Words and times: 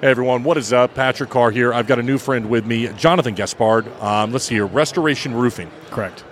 Hey 0.00 0.12
everyone, 0.12 0.44
what 0.44 0.56
is 0.56 0.72
up? 0.72 0.94
Patrick 0.94 1.28
Carr 1.28 1.50
here. 1.50 1.74
I've 1.74 1.88
got 1.88 1.98
a 1.98 2.02
new 2.04 2.18
friend 2.18 2.48
with 2.48 2.64
me, 2.64 2.86
Jonathan 2.92 3.34
Gaspard. 3.34 3.88
Um, 4.00 4.30
let's 4.30 4.44
see 4.44 4.54
here, 4.54 4.66
Restoration 4.66 5.34
Roofing. 5.34 5.70
Correct. 5.90 6.22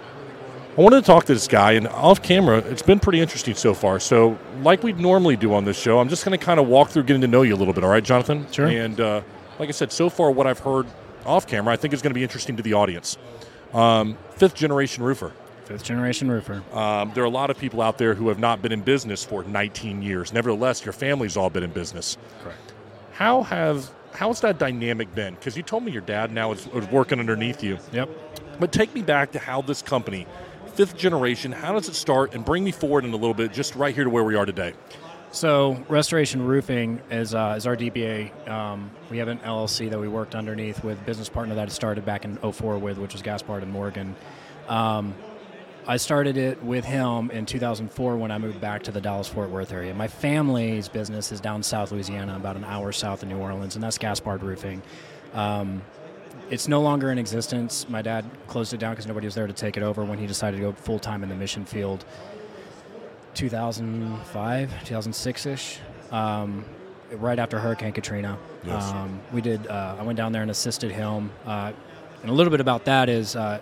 I 0.79 0.81
wanted 0.81 1.01
to 1.01 1.07
talk 1.07 1.25
to 1.25 1.35
this 1.35 1.49
guy, 1.49 1.73
and 1.73 1.89
off 1.89 2.23
camera, 2.23 2.59
it's 2.59 2.83
been 2.83 3.01
pretty 3.01 3.19
interesting 3.19 3.55
so 3.55 3.75
far. 3.75 3.99
So, 3.99 4.39
like 4.63 4.83
we'd 4.83 5.01
normally 5.01 5.35
do 5.37 5.53
on 5.53 5.65
this 5.65 5.77
show, 5.77 5.99
I'm 5.99 6.09
just 6.09 6.25
going 6.25 6.39
to 6.39 6.45
kind 6.45 6.61
of 6.61 6.69
walk 6.69 6.91
through 6.91 7.05
getting 7.05 7.23
to 7.23 7.27
know 7.27 7.43
you 7.43 7.55
a 7.55 7.57
little 7.57 7.75
bit. 7.75 7.83
All 7.83 7.91
right, 7.91 8.05
Jonathan? 8.05 8.47
Sure. 8.53 8.67
And 8.69 9.01
uh, 9.01 9.23
like 9.59 9.69
I 9.69 9.73
said, 9.73 9.91
so 9.91 10.11
far, 10.11 10.31
what 10.31 10.47
I've 10.47 10.61
heard 10.61 10.87
off 11.25 11.47
camera, 11.47 11.73
I 11.73 11.77
think 11.77 11.93
is 11.93 12.03
going 12.03 12.11
to 12.11 12.15
be 12.15 12.23
interesting 12.23 12.57
to 12.59 12.63
the 12.63 12.75
audience. 12.75 13.17
Um, 13.73 14.17
fifth 14.37 14.55
generation 14.55 15.03
roofer. 15.03 15.33
Fifth 15.67 15.83
generation 15.83 16.31
roofer. 16.31 16.63
Um, 16.73 17.11
there 17.13 17.25
are 17.25 17.27
a 17.27 17.31
lot 17.31 17.51
of 17.51 17.59
people 17.59 17.83
out 17.83 17.99
there 17.99 18.15
who 18.15 18.29
have 18.29 18.39
not 18.39 18.63
been 18.63 18.71
in 18.71 18.83
business 18.83 19.25
for 19.25 19.43
19 19.43 20.01
years. 20.01 20.33
Nevertheless, 20.33 20.85
your 20.85 20.93
family's 20.93 21.37
all 21.37 21.51
been 21.51 21.65
in 21.65 21.73
business. 21.73 22.17
Correct. 22.41 22.73
How 23.13 23.43
have 23.43 23.91
how's 24.13 24.41
that 24.43 24.59
dynamic 24.59 25.13
been? 25.13 25.35
Because 25.35 25.57
you 25.57 25.65
told 25.65 25.83
me 25.83 25.91
your 25.91 26.03
dad 26.03 26.31
now 26.31 26.53
is, 26.53 26.69
is 26.69 26.87
working 26.87 27.19
underneath 27.19 27.65
you. 27.65 27.79
Yep. 27.93 28.09
But 28.61 28.71
take 28.71 28.95
me 28.95 29.03
back 29.03 29.33
to 29.33 29.41
how 29.41 29.61
this 29.61 29.83
company, 29.83 30.25
fifth 30.75 30.97
generation, 30.97 31.51
how 31.51 31.73
does 31.73 31.89
it 31.89 31.95
start? 31.95 32.35
And 32.35 32.45
bring 32.45 32.63
me 32.63 32.71
forward 32.71 33.05
in 33.05 33.13
a 33.13 33.17
little 33.17 33.35
bit, 33.35 33.53
just 33.53 33.75
right 33.75 33.93
here 33.93 34.05
to 34.05 34.11
where 34.11 34.25
we 34.25 34.37
are 34.37 34.47
today. 34.47 34.73
So 35.33 35.85
Restoration 35.89 36.47
Roofing 36.47 37.01
is 37.11 37.35
uh, 37.35 37.55
is 37.57 37.67
our 37.67 37.77
DBA. 37.77 38.49
Um, 38.49 38.93
we 39.11 39.19
have 39.19 39.27
an 39.27 39.39
LLC 39.39 39.91
that 39.91 39.99
we 39.99 40.07
worked 40.07 40.37
underneath 40.37 40.85
with 40.85 41.05
business 41.05 41.29
partner 41.29 41.57
that 41.57 41.67
I 41.67 41.73
started 41.73 42.07
back 42.07 42.25
in 42.25 42.37
04 42.37 42.79
with, 42.79 42.99
which 42.99 43.15
was 43.15 43.23
Gaspard 43.23 43.65
and 43.65 43.73
Morgan. 43.73 44.15
Um, 44.69 45.15
I 45.89 45.99
started 45.99 46.37
it 46.37 46.63
with 46.65 46.85
him 46.85 47.31
in 47.31 47.47
2004 47.47 48.17
when 48.17 48.33
I 48.33 48.39
moved 48.39 48.61
back 48.61 48.83
to 48.85 48.91
the 48.91 49.01
Dallas 49.01 49.29
Fort 49.29 49.51
Worth 49.51 49.73
area. 49.73 49.95
My 49.95 50.09
family's 50.09 50.89
business 50.89 51.31
is 51.31 51.41
down 51.41 51.63
South 51.63 51.93
Louisiana, 51.93 52.35
about 52.35 52.57
an 52.57 52.65
hour 52.65 52.91
south 52.91 53.23
of 53.23 53.29
New 53.29 53.39
Orleans, 53.39 53.77
and 53.77 53.85
that's 53.85 53.97
Gaspard 53.97 54.43
Roofing. 54.43 54.83
Um, 55.33 55.83
it's 56.51 56.67
no 56.67 56.81
longer 56.81 57.13
in 57.13 57.19
existence. 57.19 57.89
My 57.89 58.03
dad 58.03 58.25
closed 58.49 58.75
it 58.75 58.79
down 58.79 58.93
because 58.93 59.07
nobody 59.07 59.29
was 59.29 59.37
there 59.37 59.47
to 59.47 59.53
take 59.53 59.77
it 59.77 59.85
over 59.85 60.05
when 60.05 60.19
he 60.19 60.27
decided 60.27 60.57
to 60.57 60.63
go 60.63 60.73
full 60.73 60.99
time 60.99 61.23
in 61.23 61.29
the 61.29 61.37
mission 61.37 61.65
field. 61.65 62.05
2005, 63.35 64.85
2006 64.85 65.47
ish, 65.47 65.79
um, 66.11 66.65
right 67.13 67.39
after 67.39 67.61
Hurricane 67.61 67.93
Katrina. 67.93 68.39
Yes. 68.65 68.91
Um, 68.91 69.21
we 69.33 69.41
did. 69.41 69.67
Uh, 69.69 69.97
I 70.01 70.03
went 70.03 70.17
down 70.17 70.33
there 70.33 70.43
and 70.43 70.51
assisted 70.51 70.91
him. 70.91 71.31
Uh, 71.45 71.73
and 72.23 72.31
a 72.31 72.35
little 72.35 72.51
bit 72.51 72.61
about 72.61 72.87
that 72.87 73.09
is 73.09 73.37
uh, 73.37 73.61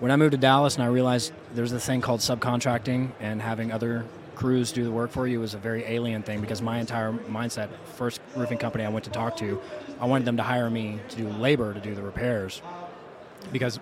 when 0.00 0.10
I 0.10 0.16
moved 0.16 0.32
to 0.32 0.38
Dallas 0.38 0.74
and 0.74 0.84
I 0.84 0.88
realized 0.88 1.32
there's 1.54 1.72
a 1.72 1.80
thing 1.80 2.00
called 2.00 2.20
subcontracting 2.20 3.10
and 3.20 3.40
having 3.40 3.72
other 3.72 4.04
crews 4.34 4.70
do 4.72 4.84
the 4.84 4.90
work 4.90 5.10
for 5.10 5.26
you 5.26 5.40
was 5.40 5.54
a 5.54 5.58
very 5.58 5.82
alien 5.84 6.22
thing 6.22 6.40
because 6.42 6.60
my 6.60 6.78
entire 6.78 7.10
mindset, 7.12 7.68
first 7.94 8.20
roofing 8.34 8.58
company 8.58 8.84
I 8.84 8.90
went 8.90 9.04
to 9.06 9.10
talk 9.10 9.36
to, 9.38 9.60
I 9.98 10.04
wanted 10.04 10.26
them 10.26 10.36
to 10.36 10.42
hire 10.42 10.68
me 10.68 10.98
to 11.08 11.16
do 11.16 11.28
labor 11.28 11.72
to 11.72 11.80
do 11.80 11.94
the 11.94 12.02
repairs 12.02 12.60
because 13.52 13.80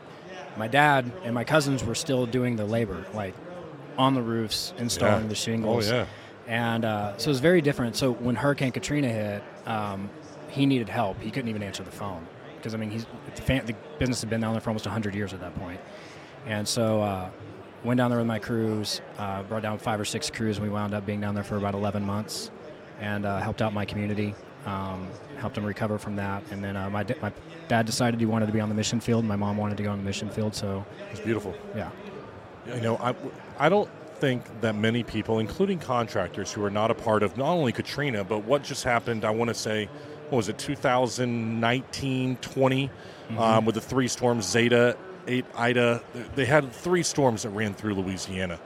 my 0.56 0.68
dad 0.68 1.10
and 1.24 1.34
my 1.34 1.42
cousins 1.42 1.82
were 1.82 1.96
still 1.96 2.26
doing 2.26 2.54
the 2.54 2.64
labor, 2.64 3.04
like 3.14 3.34
on 3.98 4.14
the 4.14 4.22
roofs, 4.22 4.72
installing 4.78 5.22
Yeah. 5.24 5.28
the 5.28 5.34
shingles. 5.34 5.90
Oh, 5.90 5.94
yeah. 5.94 6.06
And 6.46 6.84
uh, 6.84 7.16
so 7.16 7.28
it 7.28 7.32
was 7.32 7.40
very 7.40 7.60
different. 7.60 7.96
So 7.96 8.12
when 8.12 8.36
Hurricane 8.36 8.70
Katrina 8.70 9.08
hit, 9.08 9.42
um, 9.66 10.08
he 10.50 10.66
needed 10.66 10.88
help. 10.88 11.20
He 11.20 11.30
couldn't 11.32 11.48
even 11.48 11.62
answer 11.64 11.82
the 11.82 11.90
phone 11.90 12.24
because 12.64 12.74
I 12.74 12.78
mean, 12.78 12.90
he's 12.90 13.04
the, 13.36 13.42
fan, 13.42 13.66
the 13.66 13.74
business 13.98 14.22
had 14.22 14.30
been 14.30 14.40
down 14.40 14.52
there 14.54 14.60
for 14.62 14.70
almost 14.70 14.86
100 14.86 15.14
years 15.14 15.34
at 15.34 15.40
that. 15.40 15.52
And 16.46 16.66
so 16.66 17.02
uh, 17.02 17.28
went 17.84 17.98
down 17.98 18.08
there 18.08 18.18
with 18.18 18.26
my 18.26 18.38
crews, 18.38 19.02
uh, 19.18 19.42
brought 19.42 19.60
down 19.60 19.76
five 19.76 20.00
or 20.00 20.06
six 20.06 20.30
crews, 20.30 20.56
and 20.56 20.66
we 20.66 20.72
wound 20.72 20.94
up 20.94 21.04
being 21.04 21.20
down 21.20 21.34
there 21.34 21.44
for 21.44 21.58
about 21.58 21.74
11 21.74 22.02
months, 22.02 22.50
and 23.00 23.26
uh, 23.26 23.38
helped 23.38 23.60
out 23.60 23.74
my 23.74 23.84
community, 23.84 24.34
um, 24.64 25.06
helped 25.36 25.56
them 25.56 25.66
recover 25.66 25.98
from 25.98 26.16
that. 26.16 26.42
And 26.50 26.64
then 26.64 26.74
uh, 26.74 26.88
my 26.88 27.04
my 27.20 27.30
dad 27.68 27.84
decided 27.84 28.18
he 28.18 28.24
wanted 28.24 28.46
to 28.46 28.52
be 28.52 28.60
on 28.60 28.70
the 28.70 28.74
mission 28.74 28.98
field. 28.98 29.20
And 29.20 29.28
my 29.28 29.36
mom 29.36 29.58
wanted 29.58 29.76
to 29.76 29.82
go 29.82 29.90
on 29.90 29.98
the 29.98 30.04
mission 30.04 30.30
field. 30.30 30.54
So 30.54 30.86
It's 31.10 31.20
beautiful. 31.20 31.54
yeah. 31.76 31.90
You 32.66 32.80
know, 32.80 32.96
I, 32.96 33.14
I 33.58 33.68
don't 33.68 33.90
think 34.20 34.42
that 34.62 34.74
many 34.74 35.02
people, 35.02 35.38
including 35.38 35.78
contractors 35.78 36.50
who 36.50 36.64
are 36.64 36.70
not 36.70 36.90
a 36.90 36.94
part 36.94 37.22
of 37.22 37.36
not 37.36 37.50
only 37.50 37.72
Katrina, 37.72 38.24
but 38.24 38.38
what 38.38 38.62
just 38.62 38.84
happened, 38.84 39.22
I 39.22 39.30
want 39.30 39.48
to 39.48 39.54
say, 39.54 39.90
what 40.30 40.38
was 40.38 40.48
it, 40.48 40.58
2019 40.58 42.36
20, 42.36 42.90
um, 43.38 43.64
with 43.64 43.74
the 43.74 43.80
three 43.80 44.08
storms, 44.08 44.48
Zeta, 44.48 44.96
eight, 45.26 45.44
Ida. 45.56 46.02
They 46.34 46.44
had 46.44 46.72
three 46.72 47.02
storms 47.02 47.42
that 47.42 47.50
ran 47.50 47.74
through 47.74 47.94
Louisiana. 47.94 48.58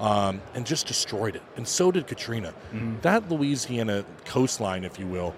Um, 0.00 0.42
and 0.54 0.66
just 0.66 0.88
destroyed 0.88 1.36
it. 1.36 1.42
And 1.56 1.68
so 1.68 1.92
did 1.92 2.08
Katrina. 2.08 2.52
That 3.02 3.30
Louisiana 3.30 4.04
coastline, 4.24 4.82
if 4.82 4.98
you 4.98 5.06
will, 5.06 5.36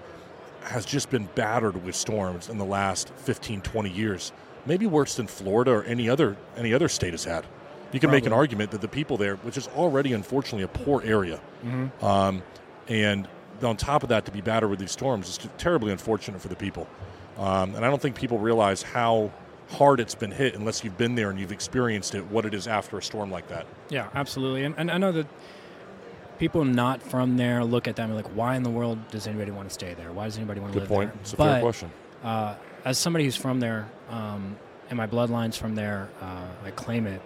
has 0.61 0.83
just 0.83 1.11
been 1.11 1.29
battered 1.35 1.83
with 1.83 1.93
storms 1.95 2.49
in 2.49 2.57
the 2.57 2.65
last 2.65 3.09
15, 3.17 3.61
20 3.61 3.89
years. 3.91 4.31
Maybe 4.65 4.87
worse 4.87 5.13
than 5.13 5.27
Florida 5.27 5.71
or 5.71 5.83
any 5.83 6.09
other 6.09 6.37
any 6.57 6.73
other 6.73 6.89
state 6.89 7.11
has 7.13 7.23
had. 7.23 7.45
You 7.93 7.99
can 7.99 8.09
make 8.09 8.25
an 8.25 8.33
argument 8.33 8.71
that 8.71 8.81
the 8.81 8.87
people 8.87 9.15
there, 9.15 9.35
which 9.37 9.57
is 9.57 9.67
already 9.77 10.11
unfortunately 10.13 10.63
a 10.63 10.67
poor 10.67 11.03
area, 11.03 11.39
um, 12.01 12.41
and 12.87 13.27
on 13.63 13.77
top 13.77 14.03
of 14.03 14.09
that, 14.09 14.25
to 14.25 14.31
be 14.31 14.41
battered 14.41 14.69
with 14.69 14.79
these 14.79 14.91
storms 14.91 15.29
is 15.29 15.39
terribly 15.57 15.91
unfortunate 15.91 16.41
for 16.41 16.47
the 16.47 16.55
people. 16.55 16.87
Um, 17.37 17.75
and 17.75 17.85
I 17.85 17.89
don't 17.89 18.01
think 18.01 18.15
people 18.15 18.39
realize 18.39 18.81
how 18.81 19.31
hard 19.71 19.99
it's 19.99 20.15
been 20.15 20.31
hit 20.31 20.55
unless 20.55 20.83
you've 20.83 20.97
been 20.97 21.15
there 21.15 21.29
and 21.29 21.39
you've 21.39 21.51
experienced 21.51 22.15
it. 22.15 22.25
What 22.25 22.45
it 22.45 22.53
is 22.53 22.67
after 22.67 22.97
a 22.97 23.03
storm 23.03 23.29
like 23.29 23.47
that. 23.49 23.67
Yeah, 23.89 24.07
absolutely. 24.15 24.63
And, 24.63 24.75
and 24.77 24.89
I 24.89 24.97
know 24.97 25.11
that 25.11 25.27
people 26.39 26.63
not 26.65 27.01
from 27.01 27.37
there 27.37 27.63
look 27.63 27.87
at 27.87 27.95
them 27.95 28.11
and 28.11 28.19
be 28.19 28.23
like, 28.23 28.35
why 28.35 28.55
in 28.55 28.63
the 28.63 28.69
world 28.69 28.97
does 29.09 29.27
anybody 29.27 29.51
want 29.51 29.67
to 29.67 29.73
stay 29.73 29.93
there? 29.93 30.11
Why 30.11 30.25
does 30.25 30.37
anybody 30.37 30.61
want 30.61 30.73
to 30.73 30.79
Good 30.79 30.89
live 30.89 30.97
point. 30.97 31.13
there? 31.13 31.21
It's 31.21 31.33
a 31.33 31.37
but, 31.37 31.51
fair 31.53 31.61
question. 31.61 31.91
Uh, 32.23 32.55
as 32.85 32.97
somebody 32.97 33.25
who's 33.25 33.35
from 33.35 33.59
there, 33.59 33.87
um, 34.09 34.55
and 34.89 34.97
my 34.97 35.07
bloodline's 35.07 35.57
from 35.57 35.75
there, 35.75 36.09
uh, 36.21 36.45
I 36.63 36.71
claim 36.71 37.05
it. 37.07 37.21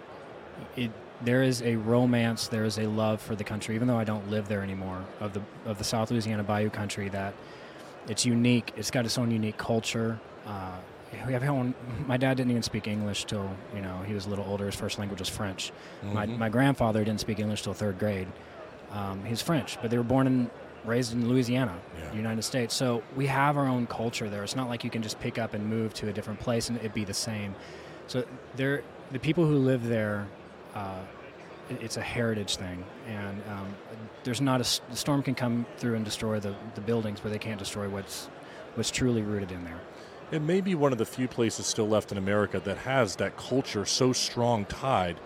It 0.76 0.90
there 1.24 1.42
is 1.42 1.62
a 1.62 1.76
romance, 1.76 2.48
there 2.48 2.64
is 2.64 2.78
a 2.78 2.86
love 2.86 3.20
for 3.20 3.34
the 3.34 3.44
country, 3.44 3.74
even 3.74 3.88
though 3.88 3.98
I 3.98 4.04
don't 4.04 4.30
live 4.30 4.48
there 4.48 4.62
anymore. 4.62 5.04
Of 5.20 5.32
the 5.32 5.42
of 5.66 5.78
the 5.78 5.84
South 5.84 6.10
Louisiana 6.10 6.42
Bayou 6.42 6.70
country, 6.70 7.08
that 7.10 7.34
it's 8.08 8.26
unique. 8.26 8.72
It's 8.76 8.90
got 8.90 9.04
its 9.04 9.18
own 9.18 9.30
unique 9.30 9.58
culture. 9.58 10.18
Uh, 10.46 10.76
we 11.26 11.32
have 11.34 11.42
one, 11.54 11.74
my 12.06 12.16
dad 12.16 12.38
didn't 12.38 12.50
even 12.50 12.62
speak 12.62 12.86
English 12.88 13.26
till 13.26 13.48
you 13.74 13.82
know 13.82 14.00
he 14.06 14.14
was 14.14 14.26
a 14.26 14.30
little 14.30 14.46
older. 14.48 14.66
His 14.66 14.74
first 14.74 14.98
language 14.98 15.20
was 15.20 15.28
French. 15.28 15.70
My, 16.02 16.26
Mhm. 16.26 16.38
my 16.38 16.48
grandfather 16.48 17.04
didn't 17.04 17.20
speak 17.20 17.38
English 17.38 17.62
till 17.62 17.74
third 17.74 17.98
grade. 17.98 18.28
Um, 18.90 19.22
he's 19.24 19.42
French, 19.42 19.78
but 19.80 19.90
they 19.90 19.98
were 19.98 20.02
born 20.04 20.26
and 20.26 20.50
raised 20.84 21.12
in 21.12 21.28
Louisiana, 21.28 21.74
Yeah. 21.98 22.12
United 22.16 22.42
States. 22.42 22.74
So 22.74 23.02
we 23.14 23.26
have 23.26 23.56
our 23.56 23.66
own 23.68 23.86
culture 23.86 24.28
there. 24.28 24.42
It's 24.42 24.56
not 24.56 24.68
like 24.68 24.84
you 24.84 24.90
can 24.90 25.02
just 25.02 25.20
pick 25.20 25.38
up 25.38 25.54
and 25.54 25.64
move 25.66 25.94
to 25.94 26.08
a 26.08 26.12
different 26.12 26.40
place 26.40 26.68
and 26.70 26.78
it'd 26.78 26.92
be 26.94 27.04
the 27.04 27.14
same. 27.14 27.54
So 28.08 28.24
there, 28.56 28.82
the 29.12 29.18
people 29.20 29.46
who 29.46 29.58
live 29.58 29.86
there, 29.86 30.26
uh, 30.74 31.00
it- 31.70 31.82
it's 31.82 31.96
a 31.96 32.00
heritage 32.02 32.56
thing, 32.56 32.84
and 33.08 33.42
um, 33.48 33.74
there's 34.24 34.40
not 34.40 34.60
a 34.60 34.80
the 34.90 34.96
storm 34.96 35.22
can 35.22 35.34
come 35.34 35.66
through 35.78 35.94
and 35.96 36.04
destroy 36.04 36.40
the, 36.40 36.54
the 36.74 36.80
buildings, 36.80 37.20
but 37.20 37.32
they 37.32 37.38
can't 37.38 37.58
destroy 37.58 37.88
what's 37.88 38.28
what's 38.74 38.90
truly 38.90 39.22
rooted 39.22 39.52
in 39.52 39.64
there. 39.64 39.80
It 40.30 40.40
may 40.40 40.60
be 40.62 40.74
one 40.74 40.92
of 40.92 40.98
the 40.98 41.04
few 41.04 41.28
places 41.28 41.66
still 41.66 41.86
left 41.88 42.10
in 42.10 42.16
America 42.18 42.58
that 42.60 42.78
has 42.78 43.16
that 43.16 43.36
culture 43.36 43.84
so 43.84 44.12
strong 44.14 44.64
tied 44.64 45.16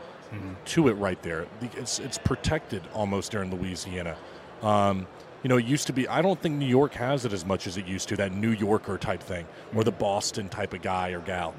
to 0.67 0.89
it 0.89 0.95
right 0.95 1.23
there. 1.23 1.47
It's, 1.77 1.99
it's 2.01 2.19
protected 2.19 2.83
almost 2.93 3.31
there 3.31 3.43
in 3.43 3.51
Louisiana. 3.55 4.17
Um, 4.63 5.07
you 5.45 5.49
know, 5.49 5.57
it 5.59 5.65
used 5.65 5.87
to 5.87 5.93
be, 5.93 6.09
I 6.09 6.21
don't 6.21 6.43
think 6.43 6.57
New 6.57 6.67
York 6.67 6.93
has 6.95 7.25
it 7.25 7.33
as 7.33 7.47
much 7.47 7.69
as 7.69 7.77
it 7.77 7.87
used 7.87 8.09
to, 8.09 8.17
that 8.17 8.33
New 8.33 8.51
Yorker 8.51 8.99
type 8.99 9.23
thing, 9.23 9.47
or 9.75 9.84
the 9.84 9.93
Boston 9.93 10.49
type 10.49 10.75
of 10.75 10.83
guy 10.83 11.11
or 11.11 11.21
gal. 11.21 11.55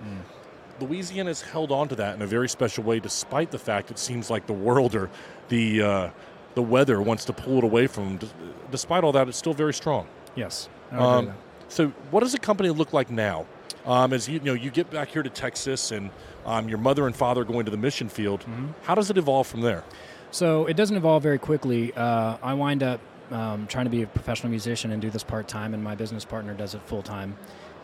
Louisiana's 0.79 1.41
held 1.41 1.71
on 1.71 1.87
to 1.89 1.95
that 1.95 2.15
in 2.15 2.21
a 2.21 2.27
very 2.27 2.49
special 2.49 2.83
way, 2.83 2.99
despite 2.99 3.51
the 3.51 3.59
fact 3.59 3.91
it 3.91 3.99
seems 3.99 4.29
like 4.29 4.47
the 4.47 4.53
world 4.53 4.95
or 4.95 5.09
the, 5.49 5.81
uh, 5.81 6.09
the 6.55 6.61
weather 6.61 7.01
wants 7.01 7.25
to 7.25 7.33
pull 7.33 7.59
it 7.59 7.63
away 7.63 7.87
from 7.87 8.17
them. 8.17 8.29
Despite 8.71 9.03
all 9.03 9.11
that, 9.13 9.27
it's 9.27 9.37
still 9.37 9.53
very 9.53 9.73
strong. 9.73 10.07
Yes, 10.35 10.69
I 10.91 10.95
would 10.95 11.03
agree 11.03 11.29
Um, 11.31 11.37
so, 11.69 11.87
what 12.11 12.21
does 12.21 12.31
the 12.31 12.39
company 12.39 12.69
look 12.69 12.93
like 12.93 13.09
now? 13.09 13.45
Um, 13.85 14.13
as 14.13 14.27
you, 14.27 14.35
you 14.35 14.39
know, 14.41 14.53
you 14.53 14.69
get 14.69 14.89
back 14.89 15.09
here 15.09 15.23
to 15.23 15.29
Texas, 15.29 15.91
and 15.91 16.09
um, 16.45 16.67
your 16.67 16.77
mother 16.77 17.07
and 17.07 17.15
father 17.15 17.43
going 17.43 17.65
to 17.65 17.71
the 17.71 17.77
mission 17.77 18.09
field. 18.09 18.41
Mm-hmm. 18.41 18.67
How 18.83 18.95
does 18.95 19.09
it 19.09 19.17
evolve 19.17 19.47
from 19.47 19.61
there? 19.61 19.83
So 20.31 20.65
it 20.65 20.75
doesn't 20.75 20.95
evolve 20.95 21.23
very 21.23 21.37
quickly. 21.37 21.93
Uh, 21.93 22.37
I 22.41 22.53
wind 22.53 22.83
up 22.83 22.99
um, 23.31 23.67
trying 23.67 23.85
to 23.85 23.89
be 23.89 24.03
a 24.03 24.07
professional 24.07 24.49
musician 24.49 24.91
and 24.91 25.01
do 25.01 25.09
this 25.09 25.23
part 25.23 25.47
time, 25.47 25.73
and 25.73 25.83
my 25.83 25.95
business 25.95 26.25
partner 26.25 26.53
does 26.53 26.75
it 26.75 26.81
full 26.83 27.01
time. 27.01 27.37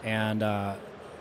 And 0.03 0.43
uh, 0.43 0.75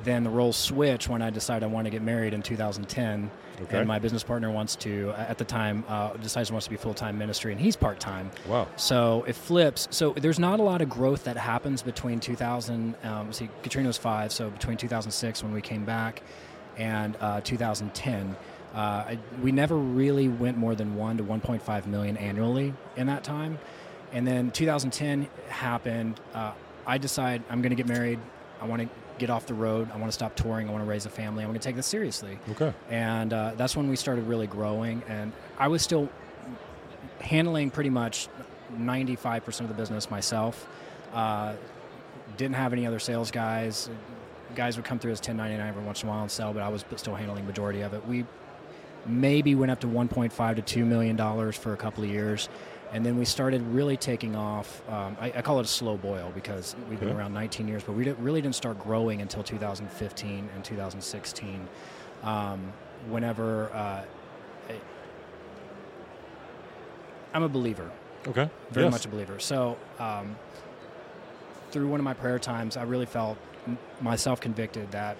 then 0.04 0.24
the 0.24 0.30
roles 0.30 0.56
switch 0.56 1.08
when 1.08 1.22
I 1.22 1.30
decide 1.30 1.62
I 1.62 1.66
want 1.66 1.86
to 1.86 1.90
get 1.90 2.02
married 2.02 2.34
in 2.34 2.42
2010. 2.42 3.30
Okay. 3.62 3.78
And 3.78 3.86
my 3.86 3.98
business 3.98 4.24
partner 4.24 4.50
wants 4.50 4.74
to, 4.76 5.10
at 5.16 5.38
the 5.38 5.44
time, 5.44 5.84
uh, 5.86 6.14
decides 6.14 6.48
he 6.48 6.52
wants 6.52 6.66
to 6.66 6.70
be 6.70 6.76
full 6.76 6.94
time 6.94 7.16
ministry, 7.18 7.52
and 7.52 7.60
he's 7.60 7.76
part 7.76 8.00
time. 8.00 8.30
Wow. 8.48 8.66
So 8.76 9.24
it 9.28 9.36
flips. 9.36 9.88
So 9.90 10.14
there's 10.14 10.38
not 10.38 10.58
a 10.58 10.62
lot 10.62 10.80
of 10.82 10.88
growth 10.88 11.24
that 11.24 11.36
happens 11.36 11.82
between 11.82 12.18
2000. 12.18 12.94
Um, 13.04 13.32
see, 13.32 13.48
Katrina 13.62 13.88
was 13.88 13.98
five, 13.98 14.32
so 14.32 14.50
between 14.50 14.76
2006 14.78 15.42
when 15.42 15.52
we 15.52 15.60
came 15.60 15.84
back 15.84 16.22
and 16.76 17.16
uh, 17.20 17.40
2010, 17.42 18.36
Uh, 18.74 18.78
I, 18.78 19.18
we 19.42 19.52
never 19.52 19.76
really 19.76 20.28
went 20.28 20.56
more 20.56 20.74
than 20.74 20.96
one 20.96 21.18
to 21.18 21.22
1.5 21.24 21.86
million 21.86 22.16
annually 22.16 22.72
in 22.96 23.06
that 23.08 23.22
time. 23.22 23.58
And 24.14 24.26
then 24.26 24.50
2010 24.50 25.28
happened. 25.48 26.18
Uh, 26.32 26.52
I 26.86 26.96
decide 26.98 27.42
I'm 27.50 27.60
going 27.60 27.70
to 27.70 27.76
get 27.76 27.86
married. 27.86 28.18
I 28.62 28.64
want 28.66 28.80
to 28.82 28.88
get 29.18 29.30
off 29.30 29.46
the 29.46 29.54
road. 29.54 29.90
I 29.92 29.96
want 29.96 30.08
to 30.08 30.12
stop 30.12 30.34
touring. 30.34 30.68
I 30.68 30.72
want 30.72 30.84
to 30.84 30.88
raise 30.88 31.06
a 31.06 31.10
family. 31.10 31.44
I 31.44 31.46
want 31.46 31.60
to 31.60 31.66
take 31.66 31.76
this 31.76 31.86
seriously. 31.86 32.38
Okay. 32.50 32.72
And 32.90 33.32
uh, 33.32 33.52
that's 33.56 33.76
when 33.76 33.88
we 33.88 33.96
started 33.96 34.26
really 34.26 34.46
growing. 34.46 35.02
And 35.08 35.32
I 35.58 35.68
was 35.68 35.82
still 35.82 36.08
handling 37.20 37.70
pretty 37.70 37.90
much 37.90 38.28
95% 38.76 39.60
of 39.60 39.68
the 39.68 39.74
business 39.74 40.10
myself. 40.10 40.66
Uh, 41.12 41.54
didn't 42.36 42.56
have 42.56 42.72
any 42.72 42.86
other 42.86 42.98
sales 42.98 43.30
guys. 43.30 43.90
Guys 44.54 44.76
would 44.76 44.84
come 44.84 44.98
through 44.98 45.12
as 45.12 45.18
1099 45.18 45.68
every 45.68 45.82
once 45.82 46.02
in 46.02 46.08
a 46.08 46.12
while 46.12 46.22
and 46.22 46.30
sell, 46.30 46.52
but 46.52 46.62
I 46.62 46.68
was 46.68 46.84
still 46.96 47.14
handling 47.14 47.46
majority 47.46 47.82
of 47.82 47.94
it. 47.94 48.06
We 48.06 48.24
maybe 49.06 49.54
went 49.54 49.70
up 49.70 49.80
to 49.80 49.86
1.5 49.86 50.56
to 50.56 50.62
2 50.62 50.84
million 50.84 51.16
dollars 51.16 51.56
for 51.56 51.72
a 51.72 51.76
couple 51.76 52.04
of 52.04 52.10
years, 52.10 52.48
and 52.92 53.04
then 53.04 53.18
we 53.18 53.24
started 53.24 53.62
really 53.68 53.96
taking 53.96 54.36
off. 54.36 54.82
Um, 54.88 55.16
I, 55.20 55.32
I, 55.36 55.42
call 55.42 55.58
it 55.58 55.64
a 55.64 55.68
slow 55.68 55.96
boil 55.96 56.30
because 56.34 56.76
we've 56.90 57.00
been 57.00 57.16
around 57.16 57.32
19 57.32 57.66
years, 57.66 57.82
but 57.82 57.92
we 57.92 58.04
didn't, 58.04 58.22
really 58.22 58.42
didn't 58.42 58.54
start 58.54 58.78
growing 58.78 59.22
until 59.22 59.42
2015 59.42 60.48
and 60.54 60.64
2016. 60.64 61.68
Um, 62.22 62.72
whenever 63.08 63.72
uh, 63.72 64.04
I'm 67.34 67.42
a 67.42 67.48
believer. 67.48 67.90
Okay. 68.28 68.48
Very 68.70 68.86
yes. 68.86 68.92
much 68.92 69.04
a 69.06 69.08
believer. 69.08 69.38
So, 69.38 69.76
um, 69.98 70.36
through 71.70 71.88
one 71.88 71.98
of 71.98 72.04
my 72.04 72.14
prayer 72.14 72.38
times, 72.38 72.76
I 72.76 72.82
really 72.82 73.06
felt 73.06 73.38
myself 74.00 74.40
convicted 74.40 74.90
that 74.92 75.16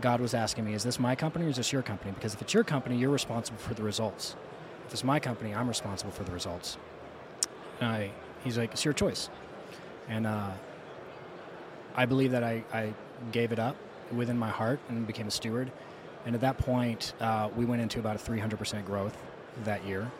God 0.00 0.20
was 0.20 0.34
asking 0.34 0.64
me, 0.64 0.74
is 0.74 0.84
this 0.84 1.00
my 1.00 1.14
company 1.16 1.46
or 1.46 1.48
is 1.48 1.56
this 1.56 1.72
your 1.72 1.82
company? 1.82 2.12
Because 2.12 2.34
if 2.34 2.42
it's 2.42 2.54
your 2.54 2.64
company, 2.64 2.96
you're 2.96 3.10
responsible 3.10 3.58
for 3.58 3.74
the 3.74 3.82
results. 3.82 4.36
If 4.86 4.92
it's 4.92 5.02
my 5.02 5.18
company, 5.18 5.54
I'm 5.54 5.66
responsible 5.66 6.12
for 6.12 6.22
the 6.22 6.32
results. 6.32 6.78
And 7.80 7.88
I, 7.88 8.10
he's 8.44 8.58
like, 8.58 8.72
it's 8.72 8.84
your 8.84 8.94
choice. 8.94 9.28
And 10.08 10.26
uh, 10.26 10.50
I 11.94 12.06
believe 12.06 12.32
that 12.32 12.44
I, 12.44 12.64
I 12.72 12.94
gave 13.32 13.52
it 13.52 13.58
up 13.58 13.76
within 14.14 14.38
my 14.38 14.50
heart 14.50 14.80
and 14.88 15.06
became 15.06 15.28
a 15.28 15.30
steward. 15.30 15.70
And 16.24 16.34
at 16.34 16.40
that 16.40 16.58
point, 16.58 17.14
uh, 17.20 17.48
we 17.56 17.64
went 17.64 17.82
into 17.82 17.98
about 17.98 18.16
a 18.16 18.18
300% 18.18 18.84
growth 18.84 19.16
that 19.64 19.84
year. 19.84 20.10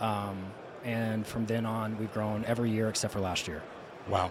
Um, 0.00 0.38
and 0.84 1.26
from 1.26 1.46
then 1.46 1.66
on, 1.66 1.98
we've 1.98 2.12
grown 2.12 2.44
every 2.44 2.70
year 2.70 2.88
except 2.88 3.12
for 3.12 3.20
last 3.20 3.48
year. 3.48 3.62
Wow. 4.08 4.30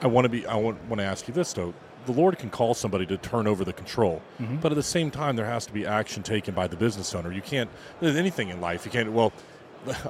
I 0.00 0.06
want 0.06 0.24
to 0.24 0.28
be. 0.28 0.46
I 0.46 0.56
want, 0.56 0.82
want 0.88 1.00
to 1.00 1.04
ask 1.04 1.28
you 1.28 1.34
this 1.34 1.52
though. 1.52 1.72
The 2.06 2.12
Lord 2.12 2.36
can 2.36 2.50
call 2.50 2.74
somebody 2.74 3.06
to 3.06 3.16
turn 3.16 3.46
over 3.46 3.64
the 3.64 3.72
control, 3.72 4.20
mm-hmm. 4.40 4.56
but 4.56 4.72
at 4.72 4.74
the 4.74 4.82
same 4.82 5.12
time, 5.12 5.36
there 5.36 5.46
has 5.46 5.66
to 5.66 5.72
be 5.72 5.86
action 5.86 6.24
taken 6.24 6.52
by 6.52 6.66
the 6.66 6.74
business 6.74 7.14
owner. 7.14 7.30
You 7.30 7.42
can't 7.42 7.70
there's 8.00 8.16
anything 8.16 8.48
in 8.48 8.60
life. 8.60 8.84
You 8.84 8.90
can't. 8.90 9.12
Well, 9.12 9.32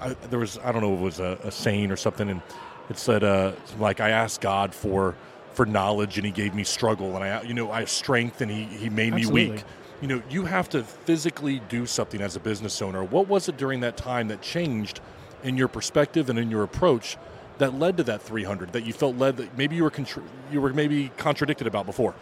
I, 0.01 0.17
there 0.31 0.39
was 0.39 0.59
I 0.65 0.73
don't 0.73 0.83
know 0.83 0.95
if 0.95 1.01
it 1.01 1.05
was 1.05 1.21
a, 1.21 1.39
a 1.45 1.51
saying 1.51 1.91
or 1.91 1.97
something, 1.97 2.29
and 2.29 2.43
it 2.91 2.99
said 2.99 3.25
uh, 3.25 3.53
like 3.79 4.01
I 4.01 4.11
asked 4.11 4.41
God 4.41 4.75
for 4.75 5.15
for 5.53 5.67
knowledge, 5.67 6.17
and 6.19 6.27
He 6.27 6.33
gave 6.33 6.55
me 6.55 6.65
struggle, 6.65 7.15
and 7.17 7.25
I 7.25 7.43
you 7.43 7.55
know 7.55 7.71
I 7.71 7.81
have 7.81 7.91
strength, 7.91 8.41
and 8.41 8.51
He 8.51 8.65
He 8.65 8.89
made 8.89 9.15
Absolutely. 9.15 9.45
me 9.45 9.51
weak. 9.53 9.65
You 10.01 10.09
know, 10.09 10.23
you 10.29 10.45
have 10.47 10.69
to 10.71 10.83
physically 10.83 11.61
do 11.69 11.87
something 11.87 12.21
as 12.21 12.35
a 12.35 12.41
business 12.41 12.83
owner. 12.83 13.05
What 13.05 13.29
was 13.29 13.49
it 13.49 13.57
during 13.57 13.81
that 13.81 13.97
time 13.97 14.29
that 14.29 14.43
changed 14.43 15.01
in 15.45 15.57
your 15.57 15.69
perspective 15.69 16.29
and 16.29 16.39
in 16.39 16.51
your 16.51 16.65
approach 16.65 17.17
that 17.59 17.79
led 17.79 17.97
to 17.99 18.03
that 18.05 18.21
300 18.23 18.73
that 18.73 18.85
you 18.85 18.93
felt 18.93 19.17
led 19.17 19.37
that 19.37 19.57
maybe 19.57 19.77
you 19.77 19.85
were 19.85 19.91
contr- 19.91 20.25
you 20.51 20.61
were 20.61 20.73
maybe 20.73 21.11
contradicted 21.17 21.67
about 21.67 21.87
before? 21.87 22.15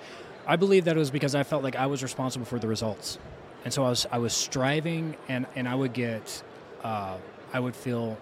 I 0.46 0.56
believe 0.56 0.84
that 0.86 0.96
it 0.96 0.98
was 0.98 1.10
because 1.10 1.34
I 1.34 1.42
felt 1.42 1.62
like 1.62 1.76
I 1.76 1.86
was 1.86 2.02
responsible 2.02 2.44
for 2.44 2.58
the 2.58 2.68
results, 2.68 3.18
and 3.64 3.72
so 3.72 3.84
I 3.84 3.88
was 3.88 4.06
I 4.10 4.18
was 4.18 4.32
striving, 4.32 5.16
and 5.28 5.46
and 5.54 5.68
I 5.68 5.74
would 5.74 5.92
get, 5.92 6.42
uh, 6.82 7.16
I 7.52 7.60
would 7.60 7.76
feel. 7.76 8.18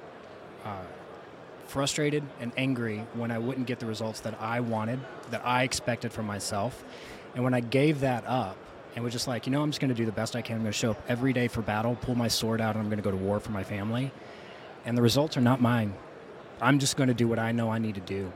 Uh, 0.64 0.82
frustrated 1.68 2.24
and 2.40 2.50
angry 2.56 3.04
when 3.14 3.30
I 3.30 3.38
wouldn't 3.38 3.66
get 3.66 3.78
the 3.78 3.86
results 3.86 4.20
that 4.20 4.40
I 4.40 4.60
wanted, 4.60 4.98
that 5.30 5.42
I 5.44 5.62
expected 5.62 6.12
from 6.12 6.26
myself. 6.26 6.82
And 7.34 7.44
when 7.44 7.54
I 7.54 7.60
gave 7.60 8.00
that 8.00 8.24
up 8.26 8.56
and 8.94 9.04
was 9.04 9.12
just 9.12 9.28
like, 9.28 9.46
you 9.46 9.52
know, 9.52 9.62
I'm 9.62 9.70
just 9.70 9.80
going 9.80 9.90
to 9.90 9.94
do 9.94 10.06
the 10.06 10.12
best 10.12 10.34
I 10.34 10.42
can. 10.42 10.56
I'm 10.56 10.62
going 10.62 10.72
to 10.72 10.78
show 10.78 10.92
up 10.92 11.02
every 11.08 11.32
day 11.32 11.46
for 11.46 11.62
battle, 11.62 11.96
pull 12.00 12.14
my 12.14 12.28
sword 12.28 12.60
out, 12.60 12.74
and 12.74 12.82
I'm 12.82 12.88
going 12.88 12.98
to 12.98 13.02
go 13.02 13.10
to 13.10 13.16
war 13.16 13.38
for 13.38 13.52
my 13.52 13.62
family. 13.62 14.10
And 14.84 14.96
the 14.96 15.02
results 15.02 15.36
are 15.36 15.42
not 15.42 15.60
mine. 15.60 15.94
I'm 16.60 16.78
just 16.78 16.96
going 16.96 17.08
to 17.08 17.14
do 17.14 17.28
what 17.28 17.38
I 17.38 17.52
know 17.52 17.70
I 17.70 17.78
need 17.78 17.96
to 17.96 18.00
do. 18.00 18.32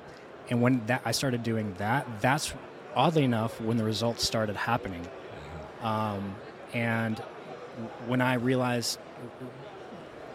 And 0.50 0.60
when 0.60 0.84
that 0.86 1.02
I 1.04 1.12
started 1.12 1.42
doing 1.42 1.74
that, 1.78 2.06
that's 2.20 2.52
oddly 2.94 3.24
enough 3.24 3.60
when 3.60 3.78
the 3.78 3.84
results 3.84 4.24
started 4.24 4.56
happening. 4.56 5.06
Um, 5.80 6.36
and 6.74 7.18
when 8.06 8.20
I 8.20 8.34
realized 8.34 8.98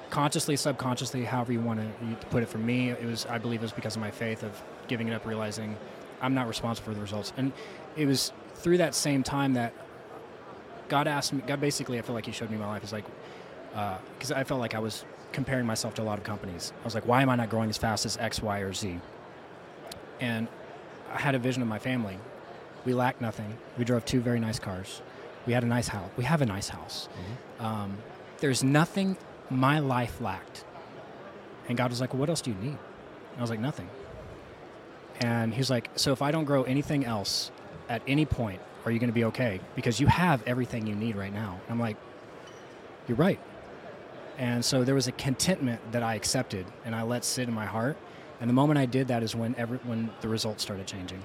consciously, 0.10 0.56
subconsciously, 0.56 1.24
however 1.24 1.52
you 1.52 1.62
want 1.62 1.80
to 1.80 2.28
put 2.28 2.44
it, 2.44 2.50
for 2.50 2.58
me, 2.58 2.90
it 2.90 3.06
was 3.06 3.26
I 3.26 3.38
believe 3.38 3.62
it 3.62 3.64
was 3.64 3.72
because 3.72 3.96
of 3.96 4.02
my 4.02 4.12
faith 4.12 4.44
of 4.44 4.62
giving 4.88 5.08
it 5.08 5.14
up, 5.14 5.26
realizing 5.26 5.76
I'm 6.22 6.34
not 6.34 6.48
responsible 6.48 6.90
for 6.90 6.96
the 6.96 7.02
results. 7.02 7.34
And 7.38 7.52
it 7.96 8.06
was 8.06 8.32
through 8.56 8.78
that 8.78 8.96
same 8.96 9.24
time 9.24 9.54
that 9.54 9.74
God 10.88 11.08
asked 11.08 11.34
me. 11.34 11.42
God 11.46 11.60
basically, 11.60 12.00
I 12.00 12.02
feel 12.02 12.16
like 12.16 12.26
He 12.26 12.32
showed 12.32 12.50
me 12.50 12.58
my 12.58 12.68
life. 12.68 12.84
Is 12.84 12.94
like 12.94 13.06
because 14.18 14.32
uh, 14.32 14.36
I 14.36 14.44
felt 14.44 14.60
like 14.60 14.76
I 14.76 14.80
was 14.80 15.06
comparing 15.34 15.66
myself 15.66 15.94
to 15.96 16.02
a 16.02 16.04
lot 16.04 16.18
of 16.18 16.24
companies. 16.24 16.74
I 16.82 16.86
was 16.86 16.96
like, 16.96 17.06
why 17.06 17.22
am 17.22 17.30
I 17.30 17.36
not 17.36 17.50
growing 17.50 17.70
as 17.70 17.78
fast 17.78 18.06
as 18.06 18.18
X, 18.18 18.42
Y, 18.42 18.60
or 18.60 18.74
Z? 18.74 19.00
And 20.20 20.48
I 21.14 21.20
had 21.20 21.36
a 21.36 21.40
vision 21.40 21.62
of 21.62 21.68
my 21.68 21.80
family. 21.80 22.18
We 22.86 22.94
lacked 22.94 23.22
nothing. 23.22 23.58
We 23.78 23.86
drove 23.86 24.06
two 24.06 24.22
very 24.22 24.40
nice 24.40 24.58
cars. 24.58 25.02
We 25.46 25.54
had 25.54 25.64
a 25.64 25.68
nice 25.68 25.88
house. 25.88 26.10
We 26.18 26.24
have 26.24 26.42
a 26.42 26.46
nice 26.46 26.70
house. 26.70 27.08
Mm-hmm. 27.12 27.66
Um, 27.66 27.98
there's 28.40 28.64
nothing 28.64 29.18
my 29.50 29.80
life 29.80 30.20
lacked. 30.22 30.64
And 31.68 31.78
God 31.78 31.90
was 31.90 32.02
like, 32.02 32.14
well, 32.14 32.20
what 32.20 32.30
else 32.30 32.42
do 32.42 32.52
you 32.52 32.58
need? 32.58 32.78
And 32.78 33.38
I 33.38 33.42
was 33.42 33.50
like, 33.50 33.60
nothing. 33.60 33.90
And 35.20 35.54
he's 35.54 35.70
like, 35.70 35.90
so 35.96 36.12
if 36.12 36.22
I 36.22 36.32
don't 36.32 36.46
grow 36.46 36.64
anything 36.64 37.06
else 37.06 37.52
at 37.90 38.02
any 38.08 38.26
point, 38.26 38.62
are 38.86 38.92
you 38.92 39.00
going 39.00 39.10
to 39.10 39.14
be 39.14 39.26
okay? 39.26 39.60
Because 39.76 40.00
you 40.00 40.08
have 40.08 40.44
everything 40.44 40.88
you 40.88 40.96
need 40.96 41.16
right 41.16 41.34
now. 41.34 41.60
And 41.64 41.74
I'm 41.74 41.80
like, 41.80 41.98
you're 43.08 43.18
right. 43.18 43.40
And 44.38 44.64
so 44.64 44.84
there 44.84 44.96
was 44.96 45.08
a 45.08 45.12
contentment 45.12 45.92
that 45.92 46.04
I 46.04 46.16
accepted 46.16 46.66
and 46.86 46.94
I 46.94 47.02
let 47.02 47.26
sit 47.26 47.48
in 47.48 47.54
my 47.54 47.66
heart. 47.66 47.98
And 48.40 48.50
the 48.50 48.54
moment 48.54 48.78
I 48.78 48.86
did 48.86 49.08
that 49.08 49.24
is 49.24 49.36
when 49.36 49.56
every, 49.58 49.80
when 49.80 50.12
the 50.22 50.30
results 50.30 50.62
started 50.64 50.86
changing. 50.86 51.22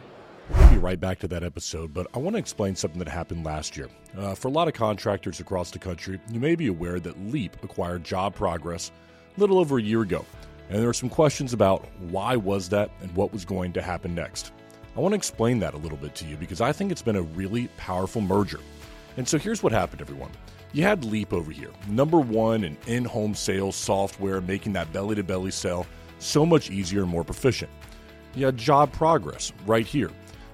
We'll 0.51 0.71
be 0.71 0.79
right 0.79 1.01
back 1.01 1.19
to 1.21 1.29
that 1.29 1.45
episode, 1.45 1.95
but 1.95 2.09
I 2.15 2.19
want 2.19 2.35
to 2.35 2.39
explain 2.39 2.75
something 2.75 2.99
that 2.99 3.09
happened 3.09 3.45
last 3.45 3.77
year. 3.77 3.89
Uh, 4.17 4.35
for 4.35 4.49
a 4.49 4.51
lot 4.51 4.69
of 4.69 4.75
contractors 4.75 5.41
across 5.41 5.71
the 5.71 5.79
country, 5.79 6.21
you 6.31 6.41
may 6.41 6.55
be 6.55 6.67
aware 6.67 7.01
that 7.01 7.19
Leap 7.27 7.57
acquired 7.63 8.05
Job 8.05 8.35
Progress 8.35 8.91
a 9.37 9.41
little 9.41 9.59
over 9.59 9.79
a 9.79 9.83
year 9.83 10.03
ago, 10.03 10.25
and 10.69 10.81
there 10.83 10.89
are 10.89 10.95
some 10.95 11.09
questions 11.09 11.53
about 11.53 11.87
why 12.11 12.37
was 12.37 12.69
that 12.71 12.91
and 13.01 13.15
what 13.15 13.33
was 13.33 13.45
going 13.45 13.73
to 13.73 13.83
happen 13.83 14.15
next. 14.15 14.53
I 14.97 15.01
want 15.01 15.13
to 15.13 15.17
explain 15.17 15.59
that 15.61 15.75
a 15.75 15.79
little 15.79 15.97
bit 15.97 16.15
to 16.17 16.27
you 16.27 16.37
because 16.37 16.61
I 16.61 16.73
think 16.73 16.93
it's 16.93 17.03
been 17.03 17.17
a 17.17 17.23
really 17.23 17.69
powerful 17.79 18.21
merger. 18.21 18.61
And 19.17 19.27
so 19.27 19.39
here's 19.39 19.63
what 19.63 19.73
happened, 19.73 20.03
everyone. 20.03 20.31
You 20.75 20.83
had 20.83 21.05
Leap 21.05 21.33
over 21.33 21.51
here, 21.51 21.71
number 21.89 22.19
one 22.19 22.65
in 22.65 22.77
in 22.87 23.05
home 23.05 23.35
sales 23.35 23.77
software, 23.77 24.41
making 24.41 24.73
that 24.75 24.93
belly 24.93 25.15
to 25.15 25.23
belly 25.23 25.51
sale 25.51 25.87
so 26.19 26.45
much 26.45 26.71
easier 26.71 27.03
and 27.03 27.11
more 27.11 27.25
proficient. 27.25 27.71
You 28.35 28.47
had 28.47 28.57
Job 28.57 28.93
Progress 28.93 29.53
right 29.67 29.87
here, 29.87 30.11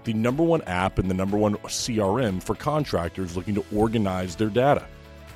the 0.09 0.15
number 0.15 0.43
one 0.43 0.63
app 0.63 0.99
and 0.99 1.11
the 1.11 1.15
number 1.15 1.37
one 1.37 1.55
CRM 1.57 2.43
for 2.43 2.55
contractors 2.55 3.37
looking 3.37 3.55
to 3.55 3.65
organize 3.75 4.37
their 4.37 4.49
data. 4.49 4.87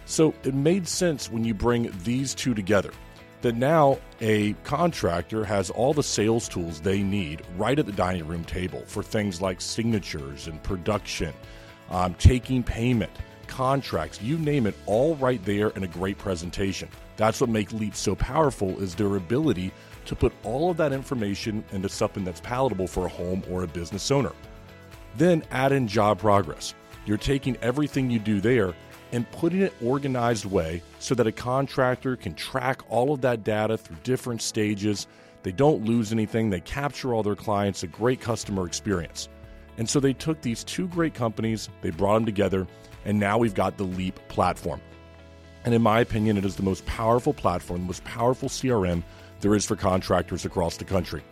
So 0.07 0.33
it 0.45 0.55
made 0.55 0.89
sense 0.89 1.31
when 1.31 1.45
you 1.45 1.53
bring 1.53 1.93
these 2.05 2.35
two 2.35 2.55
together 2.55 2.91
that 3.43 3.55
now 3.55 3.99
a 4.23 4.55
contractor 4.65 5.45
has 5.45 5.69
all 5.69 5.93
the 5.93 6.03
sales 6.03 6.49
tools 6.49 6.81
they 6.81 7.03
need 7.03 7.43
right 7.59 7.79
at 7.79 7.85
the 7.85 7.93
dining 7.93 8.27
room 8.27 8.45
table 8.45 8.83
for 8.87 9.03
things 9.03 9.43
like 9.43 9.61
signatures 9.61 10.47
and 10.47 10.63
production, 10.63 11.35
um, 11.91 12.15
taking 12.15 12.63
payment 12.63 13.11
contracts, 13.49 14.23
you 14.23 14.39
name 14.39 14.67
it, 14.67 14.75
all 14.87 15.17
right 15.17 15.45
there 15.45 15.69
in 15.71 15.83
a 15.83 15.89
great 15.89 16.17
presentation. 16.17 16.89
That's 17.19 17.43
what 17.43 17.51
makes 17.51 17.75
Leap 17.75 17.95
so 17.95 18.15
powerful 18.15 18.71
is 18.81 18.95
their 18.95 19.17
ability 19.17 19.71
to 20.07 20.17
put 20.17 20.33
all 20.45 20.71
of 20.71 20.79
that 20.79 20.95
information 20.95 21.63
into 21.73 21.91
something 21.91 22.25
that's 22.25 22.41
palatable 22.41 22.87
for 22.87 23.05
a 23.05 23.11
home 23.11 23.43
or 23.51 23.65
a 23.65 23.67
business 23.67 24.11
owner. 24.11 24.33
Then 25.17 25.43
add 25.51 25.73
in 25.73 25.89
job 25.89 26.19
progress. 26.19 26.75
You're 27.05 27.19
taking 27.19 27.57
everything 27.59 28.11
you 28.11 28.19
do 28.19 28.41
there 28.41 28.75
and 29.13 29.31
putting 29.33 29.61
it 29.61 29.75
organized 29.83 30.47
way 30.47 30.83
so 30.99 31.15
that 31.15 31.27
a 31.27 31.33
contractor 31.33 32.17
can 32.17 32.35
track 32.35 32.83
all 32.89 33.13
of 33.13 33.21
that 33.21 33.45
data 33.45 33.77
through 33.77 33.97
different 34.03 34.41
stages. 34.41 35.07
They 35.43 35.53
don't 35.53 35.85
lose 35.85 36.13
anything, 36.13 36.51
they 36.51 36.61
capture 36.61 37.13
all 37.13 37.23
their 37.23 37.37
clients, 37.37 37.83
a 37.83 37.89
great 37.89 38.21
customer 38.21 38.67
experience. 38.67 39.29
And 39.79 39.89
so 39.89 40.01
they 40.01 40.13
took 40.13 40.41
these 40.41 40.65
two 40.65 40.87
great 40.89 41.15
companies, 41.15 41.69
they 41.81 41.91
brought 41.91 42.15
them 42.15 42.27
together, 42.27 42.67
and 43.05 43.19
now 43.19 43.39
we've 43.39 43.55
got 43.55 43.77
the 43.77 43.85
Leap 43.85 44.19
platform. 44.29 44.81
And 45.65 45.75
in 45.75 45.83
my 45.83 46.01
opinion, 46.01 46.37
it 46.37 46.45
is 46.45 46.57
the 46.57 46.63
most 46.63 46.85
powerful 46.87 47.35
platform, 47.35 47.81
the 47.81 47.87
most 47.87 48.05
powerful 48.05 48.49
CRM 48.49 49.03
there 49.41 49.55
is 49.55 49.65
for 49.65 49.77
contractors 49.77 50.45
across 50.45 50.77
the 50.77 50.85
country. 50.85 51.23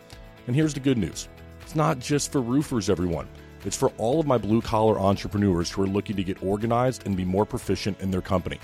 And 0.47 0.55
here's 0.55 0.73
the 0.73 0.79
good 0.79 0.97
news 0.97 1.27
it's 1.61 1.75
not 1.75 1.99
just 1.99 2.31
for 2.31 2.41
roofers, 2.41 2.89
everyone. 2.89 3.27
It's 3.63 3.77
for 3.77 3.91
all 3.97 4.19
of 4.19 4.25
my 4.25 4.37
blue 4.37 4.61
collar 4.61 4.99
entrepreneurs 4.99 5.69
who 5.69 5.83
are 5.83 5.87
looking 5.87 6.15
to 6.15 6.23
get 6.23 6.41
organized 6.41 7.05
and 7.05 7.15
be 7.15 7.25
more 7.25 7.45
proficient 7.45 7.99
in 7.99 8.09
their 8.09 8.21
company. 8.21 8.59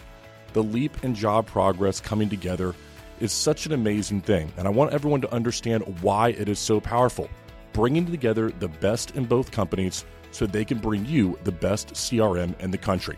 The 0.53 0.63
leap 0.63 1.03
and 1.03 1.15
job 1.15 1.45
progress 1.45 1.99
coming 1.99 2.29
together 2.29 2.73
is 3.19 3.31
such 3.31 3.65
an 3.65 3.73
amazing 3.73 4.21
thing, 4.21 4.51
and 4.57 4.67
I 4.67 4.71
want 4.71 4.93
everyone 4.93 5.21
to 5.21 5.33
understand 5.33 5.83
why 6.01 6.29
it 6.29 6.49
is 6.49 6.59
so 6.59 6.79
powerful. 6.79 7.29
Bringing 7.73 8.05
together 8.05 8.49
the 8.49 8.67
best 8.67 9.15
in 9.15 9.25
both 9.25 9.51
companies 9.51 10.05
so 10.31 10.45
they 10.45 10.65
can 10.65 10.79
bring 10.79 11.05
you 11.05 11.37
the 11.43 11.51
best 11.51 11.93
CRM 11.93 12.59
in 12.59 12.71
the 12.71 12.77
country. 12.77 13.17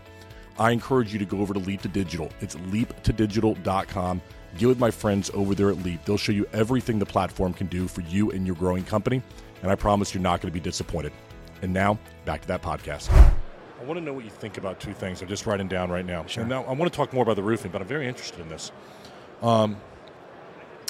I 0.57 0.71
encourage 0.71 1.13
you 1.13 1.19
to 1.19 1.25
go 1.25 1.39
over 1.39 1.53
to 1.53 1.59
Leap 1.59 1.81
to 1.83 1.88
Digital. 1.88 2.29
It's 2.41 2.55
leaptodigital.com. 2.55 4.21
Get 4.57 4.67
with 4.67 4.79
my 4.79 4.91
friends 4.91 5.31
over 5.33 5.55
there 5.55 5.69
at 5.69 5.77
Leap. 5.83 6.03
They'll 6.03 6.17
show 6.17 6.33
you 6.33 6.45
everything 6.51 7.00
the 7.00 7.05
platform 7.05 7.53
can 7.53 7.67
do 7.67 7.88
for 7.88 8.01
you 8.01 8.31
and 8.31 8.45
your 8.45 8.57
growing 8.57 8.83
company, 8.83 9.21
and 9.62 9.71
I 9.71 9.75
promise 9.75 10.13
you're 10.13 10.24
not 10.24 10.41
going 10.41 10.51
to 10.51 10.59
be 10.59 10.59
disappointed. 10.59 11.13
And 11.61 11.73
now, 11.73 11.99
back 12.25 12.41
to 12.41 12.47
that 12.49 12.61
podcast. 12.61 13.11
I 13.11 13.83
want 13.85 13.99
to 13.99 14.05
know 14.05 14.13
what 14.13 14.25
you 14.25 14.29
think 14.29 14.57
about 14.57 14.79
two 14.79 14.93
things. 14.93 15.21
I'm 15.21 15.27
just 15.27 15.45
writing 15.45 15.67
down 15.67 15.89
right 15.89 16.05
now. 16.05 16.25
Sure. 16.25 16.41
And 16.41 16.49
now 16.49 16.63
I 16.63 16.73
want 16.73 16.91
to 16.91 16.95
talk 16.95 17.13
more 17.13 17.23
about 17.23 17.35
the 17.35 17.43
roofing, 17.43 17.71
but 17.71 17.81
I'm 17.81 17.87
very 17.87 18.07
interested 18.07 18.39
in 18.39 18.49
this. 18.49 18.71
Um, 19.41 19.77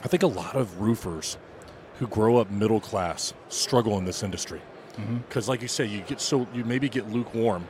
I 0.03 0.07
think 0.07 0.23
a 0.23 0.27
lot 0.27 0.55
of 0.55 0.79
roofers 0.79 1.37
who 1.99 2.07
grow 2.07 2.37
up 2.37 2.49
middle 2.49 2.79
class 2.79 3.33
struggle 3.49 3.97
in 3.97 4.05
this 4.05 4.23
industry 4.23 4.61
because, 5.27 5.47
like 5.47 5.61
you 5.61 5.67
say, 5.67 5.85
you 5.85 6.01
get 6.01 6.19
so 6.19 6.47
you 6.53 6.65
maybe 6.65 6.89
get 6.89 7.09
lukewarm, 7.09 7.67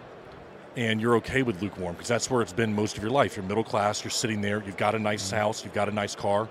and 0.75 0.99
you're 1.01 1.15
okay 1.17 1.43
with 1.43 1.61
lukewarm 1.61 1.93
because 1.93 2.07
that's 2.07 2.29
where 2.29 2.41
it's 2.41 2.53
been 2.53 2.73
most 2.73 2.97
of 2.97 3.03
your 3.03 3.11
life. 3.11 3.35
You're 3.35 3.45
middle 3.45 3.63
class. 3.63 4.03
You're 4.03 4.11
sitting 4.11 4.41
there. 4.41 4.63
You've 4.65 4.77
got 4.77 4.95
a 4.95 4.99
nice 4.99 5.29
house. 5.29 5.63
You've 5.63 5.73
got 5.73 5.89
a 5.89 5.91
nice 5.91 6.15
car. 6.15 6.47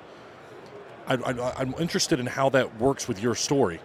I, 1.07 1.15
I, 1.15 1.53
I'm 1.57 1.75
interested 1.79 2.21
in 2.21 2.27
how 2.27 2.51
that 2.51 2.79
works 2.79 3.09
with 3.09 3.23
your 3.23 3.35
story. 3.35 3.81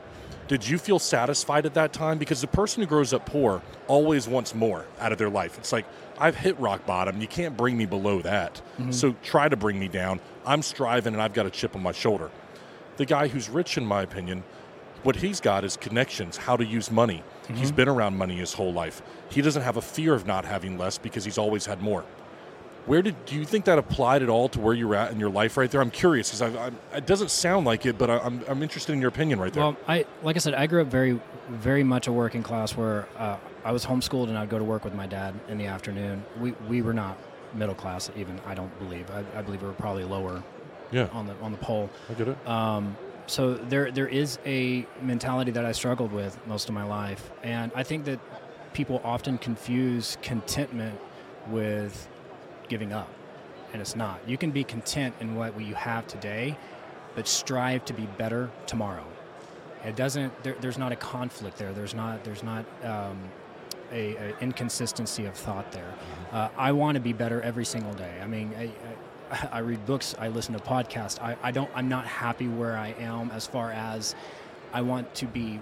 Did 0.48 0.68
you 0.68 0.78
feel 0.78 1.00
satisfied 1.00 1.66
at 1.66 1.74
that 1.76 1.94
time? 1.94 2.18
Because 2.18 2.42
the 2.42 2.48
person 2.48 2.84
who 2.84 2.88
grows 2.88 3.14
up 3.14 3.26
poor 3.26 3.62
always 3.88 4.28
wants 4.28 4.54
more 4.54 4.86
out 5.00 5.12
of 5.12 5.18
their 5.18 5.30
life. 5.30 5.58
It's 5.58 5.72
like, 5.72 5.86
I've 6.18 6.36
hit 6.36 6.60
rock 6.60 6.86
bottom. 6.86 7.22
You 7.22 7.28
can't 7.28 7.56
bring 7.56 7.78
me 7.78 7.86
below 7.86 8.22
that. 8.22 8.62
Mm-hmm. 8.78 8.92
So 8.92 9.16
try 9.24 9.50
to 9.50 9.56
bring 9.56 9.80
me 9.80 9.88
down. 9.88 10.20
I'm 10.46 10.62
striving 10.62 11.14
and 11.14 11.22
I've 11.22 11.34
got 11.34 11.46
a 11.46 11.50
chip 11.50 11.76
on 11.76 11.82
my 11.82 11.92
shoulder. 11.92 12.30
The 12.98 13.06
guy 13.06 13.28
who's 13.28 13.50
rich, 13.50 13.78
in 13.78 13.86
my 13.86 14.04
opinion, 14.04 14.44
what 15.04 15.16
he's 15.16 15.42
got 15.42 15.64
is 15.64 15.76
connections, 15.78 16.38
how 16.38 16.56
to 16.56 16.66
use 16.66 16.92
money. 16.92 17.24
He's 17.48 17.68
mm-hmm. 17.68 17.76
been 17.76 17.90
around 17.90 18.18
money 18.18 18.38
his 18.38 18.54
whole 18.54 18.72
life. 18.72 19.02
He 19.30 19.42
doesn't 19.42 19.64
have 19.64 19.78
a 19.78 19.82
fear 19.82 20.14
of 20.14 20.26
not 20.26 20.46
having 20.46 20.78
less 20.78 20.98
because 20.98 21.26
he's 21.26 21.38
always 21.38 21.66
had 21.66 21.82
more. 21.82 22.06
Where 22.86 23.02
did 23.02 23.26
do 23.26 23.36
you 23.36 23.46
think 23.46 23.66
that 23.66 23.80
applied 23.80 24.24
at 24.24 24.30
all 24.30 24.50
to 24.50 24.60
where 24.60 24.74
you're 24.74 24.96
at 24.96 25.12
in 25.12 25.20
your 25.20 25.30
life 25.30 25.56
right 25.56 25.72
there? 25.72 25.80
I'm 25.80 25.92
curious 25.92 26.32
because 26.32 26.74
it 26.94 27.06
doesn't 27.06 27.32
sound 27.32 27.66
like 27.66 27.86
it, 27.86 27.98
but 27.98 28.10
I, 28.10 28.18
I'm, 28.20 28.44
I'm 28.48 28.62
interested 28.62 28.92
in 28.92 29.00
your 29.00 29.08
opinion 29.08 29.40
right 29.40 29.54
there. 29.54 29.64
Well, 29.64 29.78
I 29.88 30.06
like 30.22 30.36
I 30.36 30.40
said, 30.40 30.54
I 30.54 30.68
grew 30.68 30.82
up 30.82 30.88
very, 30.88 31.20
very 31.50 31.84
much 31.84 32.08
a 32.08 32.12
working 32.12 32.44
class 32.44 32.76
where 32.76 33.08
uh, 33.18 33.38
I 33.64 33.72
was 33.72 33.86
homeschooled 33.86 34.28
and 34.28 34.38
I'd 34.38 34.50
go 34.50 34.58
to 34.58 34.64
work 34.66 34.84
with 34.84 34.94
my 34.94 35.08
dad 35.08 35.34
in 35.48 35.58
the 35.58 35.66
afternoon. 35.66 36.26
We 36.40 36.52
we 36.68 36.82
were 36.82 36.94
not 36.94 37.18
middle 37.54 37.76
class 37.76 38.12
even. 38.18 38.40
I 38.46 38.54
don't 38.54 38.78
believe. 38.80 39.10
I, 39.12 39.24
I 39.38 39.42
believe 39.42 39.62
we 39.62 39.68
were 39.68 39.74
probably 39.74 40.04
lower 40.04 40.44
yeah, 40.92 41.08
on 41.14 41.26
the 41.26 41.36
on 41.42 41.52
the 41.54 41.58
pole. 41.60 41.90
I 42.10 42.14
get 42.14 42.28
it. 42.28 42.48
Um, 42.48 42.98
so 43.28 43.54
there 43.54 43.92
there 43.92 44.08
is 44.08 44.40
a 44.46 44.86
mentality 45.02 45.52
that 45.52 45.64
I 45.64 45.72
struggled 45.72 46.12
with 46.12 46.38
most 46.48 46.68
of 46.68 46.76
my 46.76 46.84
life, 46.84 47.32
and 47.44 47.72
I 47.76 47.84
think 47.84 48.04
that 48.06 48.20
people 48.74 49.00
often 49.06 49.38
confuse 49.38 50.18
contentment 50.22 51.00
with 51.48 52.08
giving 52.68 52.94
up, 52.94 53.10
and 53.72 53.82
it's 53.82 53.96
not. 53.96 54.20
You 54.28 54.38
can 54.38 54.52
be 54.52 54.64
content 54.64 55.16
in 55.20 55.36
what 55.36 55.60
you 55.60 55.76
have 55.76 56.08
today, 56.08 56.58
but 57.16 57.28
strive 57.28 57.86
to 57.86 57.94
be 57.94 58.06
better 58.18 58.50
tomorrow. 58.66 59.06
It 59.86 59.96
doesn't. 59.96 60.44
There, 60.44 60.56
there's 60.62 60.78
not 60.78 60.92
a 60.92 60.96
conflict 60.96 61.58
there. 61.58 61.74
There's 61.74 61.94
not. 61.94 62.24
There's 62.24 62.44
not. 62.44 62.66
Um, 62.84 63.18
a, 63.94 64.16
a 64.16 64.40
inconsistency 64.40 65.26
of 65.26 65.36
thought 65.36 65.72
there. 65.72 65.94
Uh, 66.32 66.50
I 66.58 66.72
want 66.72 66.96
to 66.96 67.00
be 67.00 67.14
better 67.14 67.42
every 67.42 67.66
single 67.66 67.94
day. 67.94 68.20
I 68.22 68.28
mean, 68.28 68.52
I, 68.58 68.72
I, 69.32 69.50
I 69.54 69.60
read 69.60 69.86
books, 69.86 70.16
I 70.20 70.28
listen 70.30 70.54
to 70.54 70.60
podcasts. 70.60 71.22
I, 71.22 71.38
I 71.42 71.52
don't. 71.52 71.70
I'm 71.76 71.88
not 71.88 72.06
happy 72.06 72.48
where 72.48 72.76
I 72.78 72.96
am 73.00 73.32
as 73.32 73.48
far 73.48 73.72
as 73.72 74.16
I 74.74 74.82
want 74.82 75.14
to 75.16 75.26
be 75.26 75.62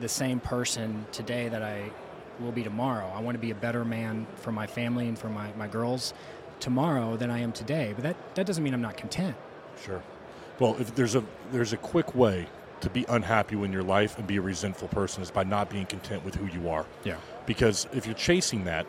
the 0.00 0.08
same 0.08 0.40
person 0.40 1.06
today 1.12 1.48
that 1.48 1.62
I 1.62 1.90
will 2.40 2.52
be 2.52 2.62
tomorrow. 2.62 3.10
I 3.14 3.20
want 3.20 3.34
to 3.34 3.40
be 3.40 3.50
a 3.50 3.54
better 3.54 3.84
man 3.84 4.26
for 4.36 4.52
my 4.52 4.66
family 4.66 5.08
and 5.08 5.18
for 5.18 5.28
my, 5.28 5.52
my 5.56 5.66
girls 5.68 6.14
tomorrow 6.60 7.16
than 7.16 7.30
I 7.30 7.40
am 7.40 7.52
today. 7.52 7.92
But 7.94 8.04
that, 8.04 8.34
that 8.36 8.46
doesn't 8.46 8.62
mean 8.62 8.74
I'm 8.74 8.82
not 8.82 8.96
content. 8.96 9.36
Sure. 9.84 10.02
Well, 10.58 10.76
if 10.78 10.94
there's 10.94 11.14
a 11.16 11.24
there's 11.50 11.72
a 11.72 11.76
quick 11.76 12.14
way 12.14 12.46
to 12.80 12.90
be 12.90 13.04
unhappy 13.08 13.60
in 13.60 13.72
your 13.72 13.82
life 13.82 14.18
and 14.18 14.26
be 14.26 14.36
a 14.36 14.40
resentful 14.42 14.88
person 14.88 15.22
is 15.22 15.30
by 15.30 15.42
not 15.42 15.70
being 15.70 15.86
content 15.86 16.24
with 16.24 16.34
who 16.34 16.46
you 16.46 16.68
are. 16.68 16.86
Yeah. 17.02 17.16
Because 17.46 17.86
if 17.92 18.06
you're 18.06 18.14
chasing 18.14 18.64
that, 18.64 18.86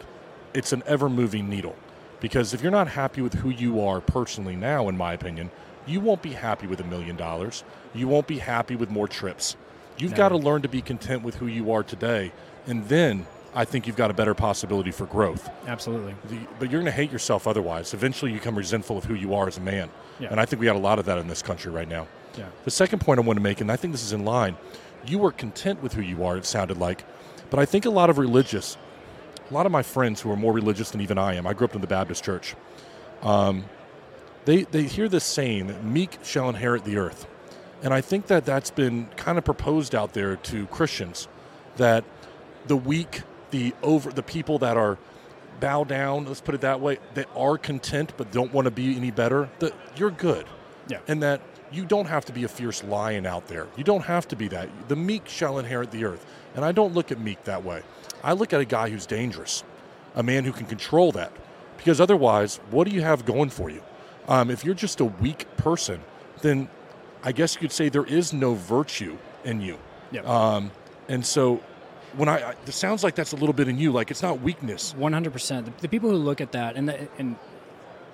it's 0.53 0.73
an 0.73 0.83
ever 0.85 1.09
moving 1.09 1.49
needle. 1.49 1.75
Because 2.19 2.53
if 2.53 2.61
you're 2.61 2.71
not 2.71 2.87
happy 2.89 3.21
with 3.21 3.35
who 3.35 3.49
you 3.49 3.81
are 3.81 4.01
personally 4.01 4.55
now, 4.55 4.89
in 4.89 4.97
my 4.97 5.13
opinion, 5.13 5.49
you 5.87 5.99
won't 5.99 6.21
be 6.21 6.33
happy 6.33 6.67
with 6.67 6.79
a 6.79 6.83
million 6.83 7.15
dollars. 7.15 7.63
You 7.93 8.07
won't 8.07 8.27
be 8.27 8.39
happy 8.39 8.75
with 8.75 8.89
more 8.89 9.07
trips. 9.07 9.55
You've 9.97 10.11
No. 10.11 10.17
got 10.17 10.29
to 10.29 10.37
learn 10.37 10.61
to 10.63 10.69
be 10.69 10.81
content 10.81 11.23
with 11.23 11.35
who 11.35 11.47
you 11.47 11.71
are 11.71 11.83
today. 11.83 12.31
And 12.67 12.87
then 12.89 13.27
I 13.55 13.63
think 13.65 13.87
you've 13.87 13.95
got 13.95 14.11
a 14.11 14.13
better 14.13 14.33
possibility 14.33 14.91
for 14.91 15.05
growth. 15.05 15.49
Absolutely. 15.65 16.13
The, 16.25 16.37
but 16.59 16.69
you're 16.69 16.81
going 16.81 16.91
to 16.91 16.91
hate 16.91 17.11
yourself 17.11 17.47
otherwise. 17.47 17.93
Eventually, 17.93 18.31
you 18.31 18.37
become 18.37 18.57
resentful 18.57 18.97
of 18.97 19.05
who 19.05 19.13
you 19.13 19.33
are 19.33 19.47
as 19.47 19.57
a 19.57 19.61
man. 19.61 19.89
Yeah. 20.19 20.27
And 20.29 20.39
I 20.39 20.45
think 20.45 20.59
we 20.59 20.65
got 20.65 20.75
a 20.75 20.79
lot 20.79 20.99
of 20.99 21.05
that 21.05 21.17
in 21.17 21.27
this 21.27 21.41
country 21.41 21.71
right 21.71 21.87
now. 21.87 22.07
Yeah. 22.37 22.47
The 22.65 22.71
second 22.71 22.99
point 22.99 23.19
I 23.19 23.23
want 23.23 23.37
to 23.37 23.43
make, 23.43 23.61
and 23.61 23.71
I 23.71 23.77
think 23.77 23.93
this 23.93 24.03
is 24.03 24.11
in 24.11 24.25
line, 24.25 24.57
you 25.07 25.19
were 25.19 25.31
content 25.31 25.81
with 25.81 25.93
who 25.93 26.01
you 26.01 26.25
are, 26.25 26.37
it 26.37 26.45
sounded 26.45 26.77
like. 26.77 27.05
But 27.49 27.59
I 27.59 27.65
think 27.65 27.85
a 27.85 27.89
lot 27.89 28.09
of 28.09 28.17
religious, 28.17 28.77
a 29.49 29.53
lot 29.53 29.65
of 29.65 29.71
my 29.71 29.83
friends 29.83 30.21
who 30.21 30.31
are 30.31 30.35
more 30.35 30.51
religious 30.51 30.91
than 30.91 30.99
even 30.99 31.17
I 31.17 31.35
am, 31.35 31.47
I 31.47 31.53
grew 31.53 31.65
up 31.65 31.75
in 31.75 31.81
the 31.81 31.87
Baptist 31.87 32.23
church, 32.23 32.55
um, 33.21 33.65
they, 34.45 34.63
they 34.63 34.83
hear 34.83 35.07
this 35.07 35.23
saying 35.23 35.67
that 35.67 35.83
meek 35.83 36.19
shall 36.23 36.49
inherit 36.49 36.83
the 36.83 36.97
earth. 36.97 37.27
And 37.81 37.93
I 37.93 38.01
think 38.01 38.27
that 38.27 38.45
that's 38.45 38.71
been 38.71 39.07
kind 39.15 39.37
of 39.37 39.45
proposed 39.45 39.95
out 39.95 40.13
there 40.13 40.35
to 40.35 40.67
Christians 40.67 41.27
that 41.77 42.03
the 42.67 42.77
weak, 42.77 43.21
the 43.55 43.73
over, 43.83 44.11
the 44.11 44.23
people 44.23 44.59
that 44.59 44.75
are 44.77 44.97
bow 45.59 45.83
down, 45.85 46.25
let's 46.25 46.41
put 46.41 46.53
it 46.55 46.61
that 46.61 46.81
way, 46.81 46.97
that 47.13 47.27
are 47.35 47.57
content 47.57 48.11
but 48.17 48.31
don't 48.31 48.53
want 48.53 48.65
to 48.65 48.71
be 48.71 48.95
any 48.97 49.11
better, 49.11 49.49
that 49.59 49.73
you're 49.95 50.11
good 50.11 50.45
Yeah. 50.89 50.99
and 51.07 51.23
that 51.23 51.39
you 51.71 51.85
don't 51.85 52.07
have 52.07 52.25
to 52.25 52.33
be 52.33 52.43
a 52.43 52.47
fierce 52.47 52.83
lion 52.83 53.25
out 53.25 53.47
there. 53.47 53.67
You 53.77 53.83
don't 53.83 54.03
have 54.03 54.27
to 54.29 54.35
be 54.35 54.47
that. 54.49 54.67
The 54.89 54.95
meek 54.95 55.27
shall 55.27 55.57
inherit 55.57 55.91
the 55.91 56.03
earth. 56.05 56.25
And 56.55 56.63
I 56.63 56.71
don't 56.71 56.93
look 56.93 57.11
at 57.11 57.19
meek 57.19 57.43
that 57.45 57.63
way. 57.63 57.81
I 58.23 58.33
look 58.33 58.53
at 58.53 58.61
a 58.61 58.65
guy 58.65 58.89
who's 58.89 59.05
dangerous, 59.05 59.63
a 60.15 60.23
man 60.23 60.43
who 60.45 60.51
can 60.51 60.65
control 60.65 61.11
that. 61.13 61.31
Because 61.77 61.99
otherwise, 62.01 62.59
what 62.71 62.87
do 62.87 62.93
you 62.93 63.01
have 63.01 63.25
going 63.25 63.49
for 63.49 63.69
you? 63.69 63.81
Um, 64.27 64.49
if 64.51 64.63
you're 64.65 64.75
just 64.75 64.99
a 64.99 65.05
weak 65.05 65.47
person, 65.57 66.01
then 66.41 66.69
I 67.23 67.31
guess 67.31 67.55
you 67.55 67.61
could 67.61 67.71
say 67.71 67.89
there 67.89 68.05
is 68.05 68.31
no 68.33 68.53
virtue 68.53 69.17
in 69.43 69.61
you. 69.61 69.77
Yeah. 70.11 70.21
Um, 70.21 70.71
and 71.09 71.25
so 71.25 71.61
when 72.17 72.29
I, 72.29 72.51
I, 72.51 72.55
it 72.65 72.73
sounds 72.73 73.03
like 73.03 73.15
that's 73.15 73.31
a 73.33 73.35
little 73.35 73.53
bit 73.53 73.67
in 73.67 73.77
you, 73.77 73.91
like 73.91 74.11
it's 74.11 74.21
not 74.21 74.41
weakness. 74.41 74.93
One 74.95 75.13
hundred 75.13 75.33
percent. 75.33 75.77
The 75.79 75.89
people 75.89 76.09
who 76.09 76.17
look 76.17 76.41
at 76.41 76.51
that, 76.53 76.75
and 76.75 76.89
the, 76.89 77.07
and 77.17 77.35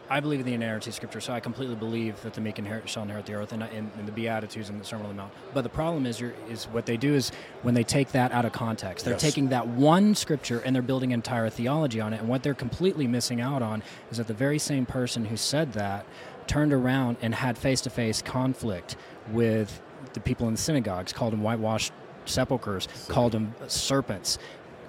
I 0.10 0.20
believe 0.20 0.42
in 0.42 0.46
the 0.46 0.54
inerrancy 0.54 0.90
of 0.90 0.96
Scripture, 0.96 1.22
so 1.22 1.32
I 1.32 1.40
completely 1.40 1.76
believe 1.76 2.22
that 2.24 2.34
the 2.34 2.42
meek 2.42 2.60
inherit, 2.60 2.90
shall 2.90 3.04
inherit 3.04 3.26
the 3.26 3.36
earth, 3.36 3.54
and, 3.54 3.64
and, 3.64 3.90
and 3.98 4.06
the 4.06 4.12
Beatitudes 4.12 4.68
and 4.70 4.78
the 4.78 4.84
Sermon 4.84 5.06
on 5.06 5.12
the 5.16 5.22
Mount. 5.22 5.34
But 5.54 5.62
the 5.62 5.70
problem 5.70 6.06
is, 6.06 6.22
is 6.50 6.66
what 6.66 6.86
they 6.86 6.98
do 6.98 7.14
is 7.14 7.32
when 7.62 7.76
they 7.76 7.84
take 7.86 8.12
that 8.12 8.34
out 8.34 8.44
of 8.44 8.52
context, 8.52 9.06
they're 9.06 9.14
Yes. 9.14 9.22
taking 9.22 9.50
that 9.50 9.68
one 9.68 10.14
Scripture 10.14 10.60
and 10.66 10.76
they're 10.76 10.82
building 10.82 11.12
entire 11.12 11.50
theology 11.50 12.02
on 12.02 12.12
it. 12.12 12.20
And 12.20 12.28
what 12.28 12.44
they're 12.44 12.54
completely 12.54 13.08
missing 13.08 13.40
out 13.40 13.62
on 13.62 13.84
is 14.12 14.18
that 14.18 14.28
the 14.28 14.34
very 14.34 14.60
same 14.60 14.86
person 14.86 15.24
who 15.24 15.38
said 15.38 15.72
that 15.74 16.06
turned 16.46 16.74
around 16.74 17.16
and 17.22 17.34
had 17.34 17.58
face-to-face 17.58 18.22
conflict 18.24 18.98
with 19.32 19.82
the 20.12 20.20
people 20.20 20.46
in 20.48 20.56
the 20.56 20.60
synagogues, 20.60 21.14
called 21.14 21.32
them 21.32 21.42
whitewashed 21.42 21.94
sepulchres, 22.26 22.88
called 23.08 23.32
them 23.34 23.54
serpents, 23.68 24.38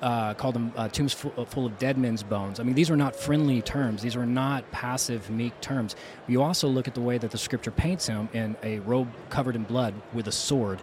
uh, 0.02 0.34
called 0.34 0.54
them 0.54 0.72
uh, 0.76 0.88
tombs 0.88 1.12
full, 1.12 1.46
full 1.46 1.66
of 1.66 1.78
dead 1.78 1.96
men's 1.96 2.22
bones. 2.22 2.58
I 2.58 2.64
mean, 2.64 2.74
these 2.74 2.90
are 2.90 2.96
not 2.96 3.14
friendly 3.14 3.62
terms. 3.62 4.02
These 4.02 4.16
are 4.16 4.26
not 4.26 4.68
passive, 4.72 5.30
meek 5.30 5.58
terms. 5.60 5.94
You 6.26 6.42
also 6.42 6.68
look 6.68 6.88
at 6.88 6.94
the 6.94 7.00
way 7.00 7.18
that 7.18 7.30
the 7.30 7.38
scripture 7.38 7.70
paints 7.70 8.06
him 8.06 8.28
in 8.32 8.56
a 8.62 8.80
robe 8.80 9.08
covered 9.30 9.54
in 9.54 9.62
blood 9.62 9.94
with 10.12 10.26
a 10.26 10.32
sword. 10.32 10.82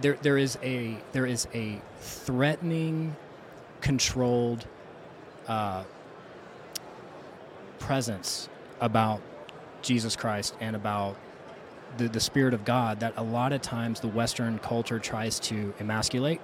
There, 0.00 0.16
there 0.22 0.38
is 0.38 0.58
a 0.62 0.96
there 1.12 1.26
is 1.26 1.46
a 1.52 1.80
threatening, 2.00 3.14
controlled 3.82 4.66
uh, 5.48 5.84
presence 7.78 8.48
about 8.80 9.20
Jesus 9.82 10.16
Christ 10.16 10.54
and 10.60 10.74
about 10.74 11.16
the, 11.98 12.08
the 12.08 12.20
Spirit 12.20 12.54
of 12.54 12.64
God 12.64 13.00
that 13.00 13.14
a 13.16 13.22
lot 13.22 13.52
of 13.52 13.62
times 13.62 14.00
the 14.00 14.08
Western 14.08 14.58
culture 14.58 14.98
tries 14.98 15.38
to 15.40 15.74
emasculate. 15.80 16.40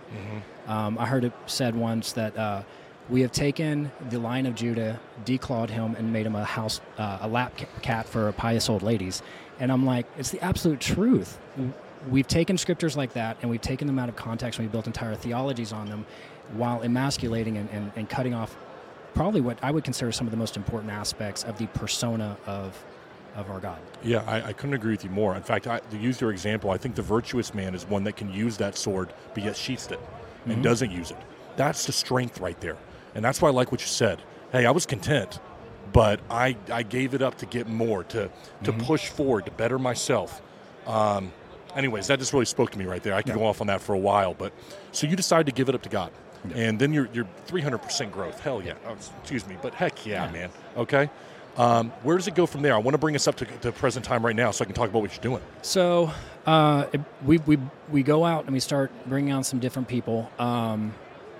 Um, 0.69 0.99
I 0.99 1.07
heard 1.07 1.25
it 1.25 1.33
said 1.47 1.75
once 1.75 2.13
that 2.13 2.37
uh, 2.37 2.63
we 3.09 3.21
have 3.23 3.33
taken 3.33 3.91
the 4.11 4.19
Lion 4.19 4.47
of 4.47 4.55
Judah, 4.55 4.99
declawed 5.25 5.71
him, 5.71 5.95
and 5.97 6.13
made 6.13 6.27
him 6.27 6.35
a 6.37 6.45
house, 6.45 6.81
uh, 6.99 7.19
a 7.23 7.29
lap 7.29 7.53
cat 7.83 8.09
for 8.09 8.31
pious 8.33 8.69
old 8.69 8.83
ladies. 8.83 9.23
And 9.59 9.71
I'm 9.71 9.85
like, 9.85 10.07
it's 10.17 10.31
the 10.31 10.41
absolute 10.41 10.81
truth. 10.81 11.39
We've 12.09 12.27
taken 12.27 12.59
scriptures 12.59 12.97
like 12.97 13.13
that 13.13 13.37
and 13.43 13.51
we've 13.51 13.61
taken 13.61 13.87
them 13.87 13.99
out 13.99 14.09
of 14.09 14.17
context 14.17 14.59
and 14.59 14.67
we've 14.67 14.73
built 14.73 14.87
entire 14.87 15.15
theologies 15.15 15.73
on 15.73 15.87
them 15.89 16.05
while 16.55 16.83
emasculating 16.83 17.57
and, 17.57 17.71
and, 17.71 17.93
and 17.95 18.09
cutting 18.09 18.35
off 18.35 18.57
probably 19.15 19.41
what 19.41 19.59
I 19.63 19.71
would 19.71 19.85
consider 19.85 20.11
some 20.11 20.27
of 20.27 20.31
the 20.31 20.37
most 20.37 20.57
important 20.57 20.93
aspects 20.93 21.45
of 21.45 21.59
the 21.59 21.67
persona 21.69 22.37
of 22.47 22.83
of 23.35 23.51
our 23.51 23.61
God. 23.61 23.79
Yeah, 24.03 24.23
I, 24.27 24.49
I 24.49 24.53
couldn't 24.53 24.75
agree 24.75 24.93
with 24.93 25.05
you 25.05 25.11
more. 25.11 25.35
In 25.37 25.43
fact, 25.43 25.67
I, 25.67 25.79
to 25.79 25.97
use 25.97 26.21
your 26.21 26.31
example, 26.31 26.71
I 26.71 26.77
think 26.77 26.95
the 26.95 27.03
virtuous 27.03 27.55
man 27.55 27.75
is 27.75 27.87
one 27.87 28.05
that 28.05 28.17
can 28.17 28.33
use 28.33 28.57
that 28.59 28.77
sword, 28.77 29.13
but 29.35 29.43
yet 29.45 29.57
sheaths 29.57 29.87
it 29.91 30.01
and 30.47 30.59
Mhm. 30.59 30.63
doesn't 30.63 30.91
use 30.91 31.11
it. 31.11 31.17
That's 31.57 31.87
the 31.87 31.93
strength 31.93 32.41
right 32.41 32.61
there. 32.61 32.77
And 33.15 33.25
that's 33.25 33.41
why 33.41 33.49
I 33.49 33.53
like 33.53 33.71
what 33.73 33.81
you 33.81 33.87
said. 33.87 34.21
Hey, 34.53 34.67
I 34.67 34.71
was 34.71 34.85
content, 34.87 35.39
but 35.93 36.21
I, 36.31 36.57
I 36.71 36.83
gave 36.83 37.15
it 37.15 37.23
up 37.23 37.39
to 37.39 37.47
get 37.47 37.69
more, 37.69 38.05
to, 38.05 38.31
to 38.65 38.73
Mhm. 38.73 38.83
push 38.85 39.09
forward, 39.09 39.45
to 39.47 39.51
better 39.51 39.79
myself. 39.79 40.43
Um, 40.87 41.33
anyways, 41.77 42.09
that 42.09 42.19
just 42.19 42.33
really 42.33 42.45
spoke 42.45 42.71
to 42.73 42.79
me 42.79 42.85
right 42.87 43.03
there. 43.03 43.15
I 43.15 43.23
could 43.23 43.29
Yeah. 43.31 43.37
go 43.37 43.47
off 43.47 43.61
on 43.61 43.67
that 43.69 43.81
for 43.81 43.95
a 43.95 43.99
while, 43.99 44.35
but 44.35 44.53
so 44.91 45.07
you 45.07 45.17
decided 45.17 45.47
to 45.47 45.53
give 45.53 45.69
it 45.69 45.75
up 45.75 45.83
to 45.83 45.89
God. 45.89 46.11
Yeah. 46.49 46.57
And 46.65 46.79
then 46.79 46.93
you're, 46.93 47.09
you're 47.13 47.29
300% 47.47 48.11
growth. 48.13 48.41
Hell 48.41 48.61
yeah. 48.63 48.75
Oh, 48.89 48.97
excuse 49.21 49.47
me, 49.47 49.57
but 49.63 49.75
heck 49.75 50.05
yeah, 50.05 50.25
Yeah. 50.27 50.33
man. 50.33 50.51
Okay. 50.77 51.09
Um, 51.57 51.91
where 52.03 52.17
does 52.17 52.29
it 52.29 52.35
go 52.35 52.47
from 52.47 52.63
there? 52.63 52.75
I 52.75 52.79
want 52.79 52.95
to 52.95 52.99
bring 52.99 53.15
us 53.15 53.29
up 53.29 53.37
to, 53.37 53.45
to 53.45 53.73
present 53.73 54.05
time 54.07 54.25
right 54.25 54.35
now 54.37 54.51
so 54.53 54.63
I 54.63 54.67
can 54.67 54.75
talk 54.75 54.89
about 54.89 55.03
what 55.03 55.13
you're 55.15 55.23
doing. 55.23 55.43
So 55.63 56.11
uh, 56.47 56.87
it- 56.93 57.01
we, 57.25 57.39
we, 57.39 57.59
we 57.91 58.03
go 58.03 58.25
out 58.25 58.45
and 58.45 58.53
we 58.53 58.61
start 58.61 58.91
bringing 59.07 59.33
on 59.33 59.45
some 59.45 59.59
different 59.59 59.89
people. 59.89 60.31
Um, 60.39 60.95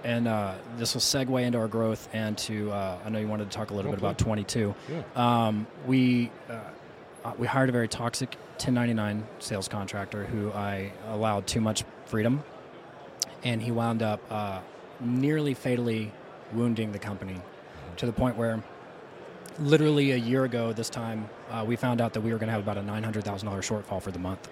and 0.05 0.27
uh, 0.29 0.55
this 0.77 0.95
will 0.95 1.01
segue 1.01 1.43
into 1.43 1.59
our 1.59 1.69
growth 1.69 2.09
and 2.13 2.37
to, 2.39 2.73
uh, 2.73 2.99
I 3.05 3.09
know 3.09 3.21
you 3.21 3.29
wanted 3.29 3.51
to 3.51 3.57
talk 3.57 3.71
a 3.71 3.75
little 3.75 3.91
bit 3.93 3.99
Okay. 3.99 4.07
about 4.07 4.19
22. 4.19 4.75
Yeah. 4.91 5.03
Um, 5.47 5.67
we, 5.87 6.31
uh, 6.51 6.59
uh, 7.25 7.33
we 7.39 7.47
hired 7.47 7.69
a 7.69 7.73
very 7.73 7.87
toxic 7.89 8.35
1099 8.59 9.25
sales 9.39 9.69
contractor 9.69 10.25
who 10.25 10.51
I 10.53 10.93
allowed 11.09 11.47
too 11.47 11.61
much 11.61 11.85
freedom. 12.07 12.43
And 13.45 13.63
he 13.63 13.71
wound 13.71 14.03
up 14.03 14.21
uh, 14.31 14.61
nearly 15.01 15.55
fatally 15.55 16.13
wounding 16.53 16.93
the 16.93 16.99
company 16.99 17.41
to 17.97 18.07
the 18.07 18.13
point 18.13 18.37
where 18.37 18.63
literally 19.59 20.13
a 20.13 20.17
year 20.17 20.45
ago 20.45 20.73
this 20.73 20.89
time 20.91 21.29
uh, 21.51 21.65
we 21.67 21.77
found 21.77 22.01
out 22.01 22.13
that 22.15 22.21
we 22.21 22.33
were 22.33 22.39
going 22.39 22.49
to 22.49 22.53
have 22.53 22.63
about 22.63 22.79
a 22.79 22.81
$900000 22.81 23.43
shortfall 23.61 24.01
for 24.01 24.11
the 24.11 24.19
month 24.19 24.49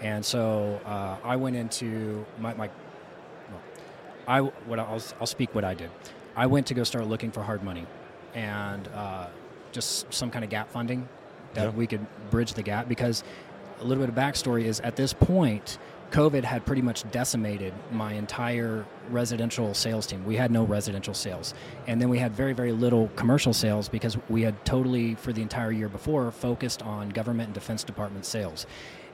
and 0.00 0.24
so 0.24 0.80
uh, 0.84 1.16
i 1.24 1.34
went 1.36 1.56
into 1.56 2.24
my, 2.38 2.52
my 2.54 2.68
well, 3.50 3.60
i 4.26 4.40
what 4.40 4.78
I'll, 4.78 5.02
I'll 5.20 5.26
speak 5.26 5.54
what 5.54 5.64
i 5.64 5.74
did 5.74 5.90
i 6.36 6.46
went 6.46 6.66
to 6.68 6.74
go 6.74 6.84
start 6.84 7.06
looking 7.06 7.30
for 7.30 7.42
hard 7.42 7.62
money 7.62 7.86
and 8.34 8.86
uh, 8.88 9.26
just 9.72 10.12
some 10.12 10.30
kind 10.30 10.44
of 10.44 10.50
gap 10.50 10.70
funding 10.70 11.08
that 11.54 11.64
Yeah. 11.64 11.70
we 11.70 11.86
could 11.86 12.06
bridge 12.30 12.52
the 12.54 12.62
gap 12.62 12.88
because 12.88 13.24
a 13.80 13.84
little 13.84 14.02
bit 14.02 14.08
of 14.10 14.14
backstory 14.14 14.64
is 14.64 14.80
at 14.80 14.96
this 14.96 15.12
point 15.12 15.78
covid 16.10 16.44
had 16.44 16.64
pretty 16.64 16.82
much 16.82 17.08
decimated 17.10 17.74
my 17.92 18.12
entire 18.12 18.86
residential 19.10 19.74
sales 19.74 20.06
team. 20.06 20.24
We 20.24 20.36
had 20.36 20.50
no 20.50 20.64
residential 20.64 21.14
sales. 21.14 21.54
And 21.86 22.00
then 22.00 22.08
we 22.08 22.18
had 22.18 22.32
very 22.32 22.52
very 22.52 22.72
little 22.72 23.08
commercial 23.16 23.52
sales 23.52 23.88
because 23.88 24.16
we 24.28 24.42
had 24.42 24.64
totally 24.64 25.14
for 25.14 25.32
the 25.32 25.42
entire 25.42 25.72
year 25.72 25.88
before 25.88 26.30
focused 26.30 26.82
on 26.82 27.10
government 27.10 27.48
and 27.48 27.54
defense 27.54 27.84
department 27.84 28.24
sales. 28.24 28.66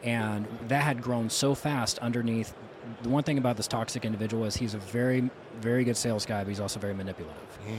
And 0.03 0.47
that 0.69 0.83
had 0.83 1.03
grown 1.03 1.31
so 1.31 1.55
fast 1.55 1.99
underneath 2.01 2.55
the 3.03 3.09
one 3.09 3.25
thing 3.25 3.39
about 3.39 3.57
this 3.57 3.67
toxic 3.67 4.05
individual 4.05 4.45
is 4.45 4.57
he's 4.57 4.75
a 4.75 4.79
very 4.79 5.31
very 5.61 5.85
good 5.85 5.97
sales 5.97 6.27
guy 6.27 6.43
but 6.43 6.49
he's 6.49 6.61
also 6.61 6.79
very 6.79 6.95
manipulative. 6.95 7.59
Mm. 7.67 7.79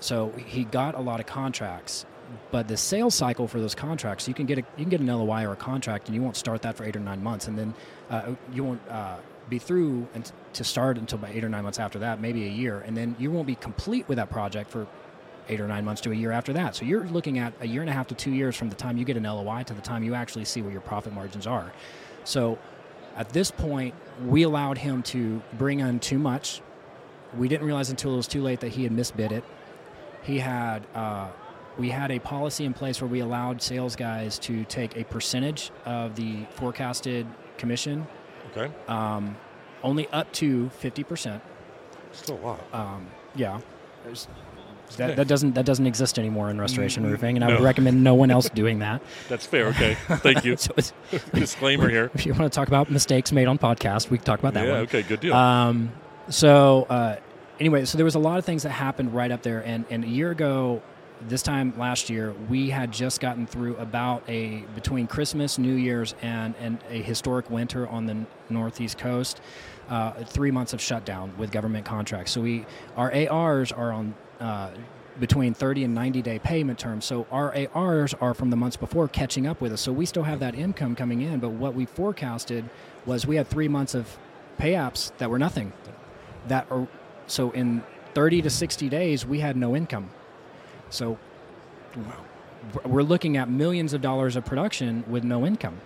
so 0.00 0.30
he 0.36 0.64
got 0.64 0.94
a 0.94 1.00
lot 1.00 1.18
of 1.18 1.26
contracts 1.26 2.06
but 2.50 2.68
the 2.68 2.76
sales 2.76 3.14
cycle 3.14 3.48
for 3.48 3.60
those 3.60 3.74
contracts 3.74 4.28
you 4.28 4.34
can 4.34 4.46
get 4.46 4.58
a, 4.58 4.62
you 4.76 4.84
can 4.84 4.88
get 4.88 5.00
an 5.00 5.06
LOI 5.06 5.44
or 5.44 5.52
a 5.52 5.56
contract 5.56 6.06
and 6.06 6.14
you 6.14 6.22
won't 6.22 6.36
start 6.36 6.62
that 6.62 6.76
for 6.76 6.84
8 6.84 6.96
or 6.96 7.00
9 7.00 7.22
months. 7.22 7.48
And 7.48 7.58
then 7.58 7.74
uh, 8.10 8.34
you 8.52 8.64
won't 8.64 8.80
uh, 8.88 9.16
be 9.48 9.58
through 9.58 10.06
and 10.14 10.30
to 10.54 10.64
start 10.64 10.98
until 10.98 11.18
about 11.18 11.32
8 11.32 11.44
or 11.44 11.48
9 11.48 11.62
months 11.62 11.78
after 11.78 11.98
that 12.00 12.20
maybe 12.20 12.44
a 12.44 12.50
year. 12.50 12.80
And 12.80 12.96
then 12.96 13.16
you 13.18 13.30
won't 13.30 13.46
be 13.46 13.54
complete 13.54 14.08
with 14.08 14.16
that 14.16 14.30
project 14.30 14.70
for 14.70 14.86
8 15.48 15.60
or 15.60 15.68
9 15.68 15.84
months 15.84 16.00
to 16.02 16.12
a 16.12 16.14
year 16.14 16.32
after 16.32 16.52
that. 16.54 16.74
So 16.76 16.84
you're 16.84 17.04
looking 17.04 17.38
at 17.38 17.52
a 17.60 17.66
year 17.66 17.80
and 17.80 17.90
a 17.90 17.92
half 17.92 18.08
to 18.08 18.14
2 18.14 18.30
years 18.30 18.56
from 18.56 18.70
the 18.70 18.76
time 18.76 18.96
you 18.96 19.04
get 19.04 19.16
an 19.16 19.24
LOI 19.24 19.62
to 19.64 19.74
the 19.74 19.82
time 19.82 20.02
you 20.02 20.14
actually 20.14 20.44
see 20.44 20.62
what 20.62 20.72
your 20.72 20.80
profit 20.80 21.12
margins 21.12 21.46
are. 21.46 21.72
So 22.24 22.58
at 23.16 23.30
this 23.30 23.50
point 23.50 23.94
we 24.24 24.42
allowed 24.42 24.78
him 24.78 25.02
to 25.04 25.42
bring 25.54 25.82
on 25.82 26.00
too 26.00 26.18
much. 26.18 26.60
We 27.36 27.48
didn't 27.48 27.66
realize 27.66 27.90
until 27.90 28.14
it 28.14 28.16
was 28.16 28.28
too 28.28 28.42
late 28.42 28.60
that 28.60 28.70
he 28.70 28.84
had 28.84 28.92
misbid 28.92 29.32
it. 29.32 29.44
He 30.22 30.38
had 30.38 30.86
uh, 30.94 31.28
we 31.78 31.90
had 31.90 32.10
a 32.10 32.18
policy 32.18 32.64
in 32.64 32.72
place 32.72 33.00
where 33.00 33.08
we 33.08 33.20
allowed 33.20 33.60
sales 33.62 33.96
guys 33.96 34.38
to 34.40 34.64
take 34.64 34.96
a 34.96 35.04
percentage 35.04 35.70
of 35.84 36.14
the 36.16 36.44
forecasted 36.50 37.26
commission 37.58 38.06
Okay. 38.56 38.72
um, 38.88 39.36
only 39.82 40.06
up 40.08 40.30
to 40.34 40.70
50% 40.80 41.40
Still 42.12 42.36
a 42.36 42.46
lot. 42.46 42.60
um, 42.74 43.06
yeah 43.34 43.60
There's- 44.04 44.28
that, 44.98 45.16
that 45.16 45.26
doesn't 45.26 45.54
that 45.54 45.64
doesn't 45.64 45.86
exist 45.86 46.18
anymore 46.18 46.50
in 46.50 46.60
restoration 46.60 47.04
Mm, 47.04 47.10
roofing 47.10 47.36
and 47.36 47.44
i 47.44 47.48
would 47.48 47.62
recommend 47.62 48.04
no 48.04 48.14
one 48.14 48.30
else 48.30 48.48
doing 48.50 48.80
that 48.80 49.00
That's 49.28 49.46
fair. 49.46 49.68
Okay. 49.68 49.94
Thank 50.08 50.44
you. 50.44 50.56
so 50.58 50.72
Disclaimer 51.34 51.88
here. 51.88 52.10
if 52.14 52.26
you 52.26 52.32
want 52.34 52.44
to 52.52 52.54
talk 52.54 52.68
about 52.68 52.90
mistakes 52.90 53.32
made 53.32 53.48
on 53.48 53.58
podcast 53.58 54.10
we 54.10 54.18
can 54.18 54.24
talk 54.26 54.38
about 54.38 54.52
that 54.54 54.66
yeah. 54.66 54.72
one 54.72 54.80
Okay. 54.82 55.02
Good 55.02 55.20
deal. 55.20 55.34
Um, 55.34 55.90
so 56.28 56.86
uh, 56.90 57.16
anyway, 57.58 57.86
so 57.86 57.96
there 57.96 58.04
was 58.04 58.14
a 58.14 58.18
lot 58.20 58.38
of 58.38 58.44
things 58.44 58.62
that 58.62 58.70
happened 58.70 59.14
right 59.14 59.32
up 59.32 59.42
there, 59.42 59.60
and, 59.66 59.84
and 59.90 60.04
a 60.04 60.08
year 60.08 60.30
ago, 60.30 60.80
this 61.28 61.42
time 61.42 61.72
last 61.78 62.10
year, 62.10 62.34
we 62.48 62.70
had 62.70 62.92
just 62.92 63.20
gotten 63.20 63.46
through 63.46 63.76
about 63.76 64.22
a 64.28 64.64
between 64.74 65.06
Christmas, 65.06 65.58
New 65.58 65.74
Year's, 65.74 66.14
and 66.22 66.54
and 66.58 66.78
a 66.90 67.00
historic 67.00 67.50
winter 67.50 67.88
on 67.88 68.06
the 68.06 68.26
northeast 68.50 68.98
coast. 68.98 69.40
Uh, 69.88 70.12
three 70.24 70.50
months 70.50 70.72
of 70.72 70.80
shutdown 70.80 71.32
with 71.36 71.50
government 71.50 71.84
contracts. 71.84 72.32
So 72.32 72.40
we 72.40 72.66
our 72.96 73.12
ARs 73.14 73.72
are 73.72 73.92
on. 73.92 74.14
Uh, 74.40 74.70
between 75.20 75.54
30 75.54 75.84
and 75.84 75.94
90 75.94 76.22
day 76.22 76.40
payment 76.40 76.76
terms. 76.76 77.04
So 77.04 77.24
our 77.30 77.54
ARs 77.72 78.14
are 78.14 78.34
from 78.34 78.50
the 78.50 78.56
months 78.56 78.76
before 78.76 79.06
catching 79.06 79.46
up 79.46 79.60
with 79.60 79.72
us. 79.72 79.80
So 79.80 79.92
we 79.92 80.06
still 80.06 80.24
have 80.24 80.40
that 80.40 80.56
income 80.56 80.96
coming 80.96 81.20
in, 81.20 81.38
but 81.38 81.50
what 81.50 81.72
we 81.72 81.84
forecasted 81.84 82.68
was 83.06 83.24
we 83.24 83.36
had 83.36 83.46
three 83.46 83.68
months 83.68 83.94
of 83.94 84.18
pay 84.58 84.72
apps 84.72 85.16
that 85.18 85.30
were 85.30 85.38
nothing. 85.38 85.72
That 86.48 86.66
are 86.68 86.88
so 87.28 87.52
in 87.52 87.84
30 88.14 88.42
to 88.42 88.50
60 88.50 88.88
days 88.88 89.24
we 89.24 89.38
had 89.38 89.56
no 89.56 89.76
income. 89.76 90.10
So 90.90 91.18
we're 92.84 93.02
looking 93.02 93.36
at 93.36 93.48
millions 93.48 93.92
of 93.92 94.00
dollars 94.00 94.36
of 94.36 94.44
production 94.44 95.04
with 95.08 95.24
no 95.24 95.46
income, 95.46 95.80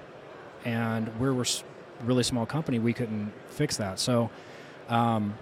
and 0.65 1.11
we're, 1.19 1.33
we're 1.35 1.43
s- 1.43 1.65
really 2.05 2.23
small 2.23 2.47
company. 2.47 2.79
We 2.79 2.93
couldn't 2.93 3.33
fix 3.49 3.77
that. 3.79 3.99
So. 3.99 4.31
Um, 4.89 5.35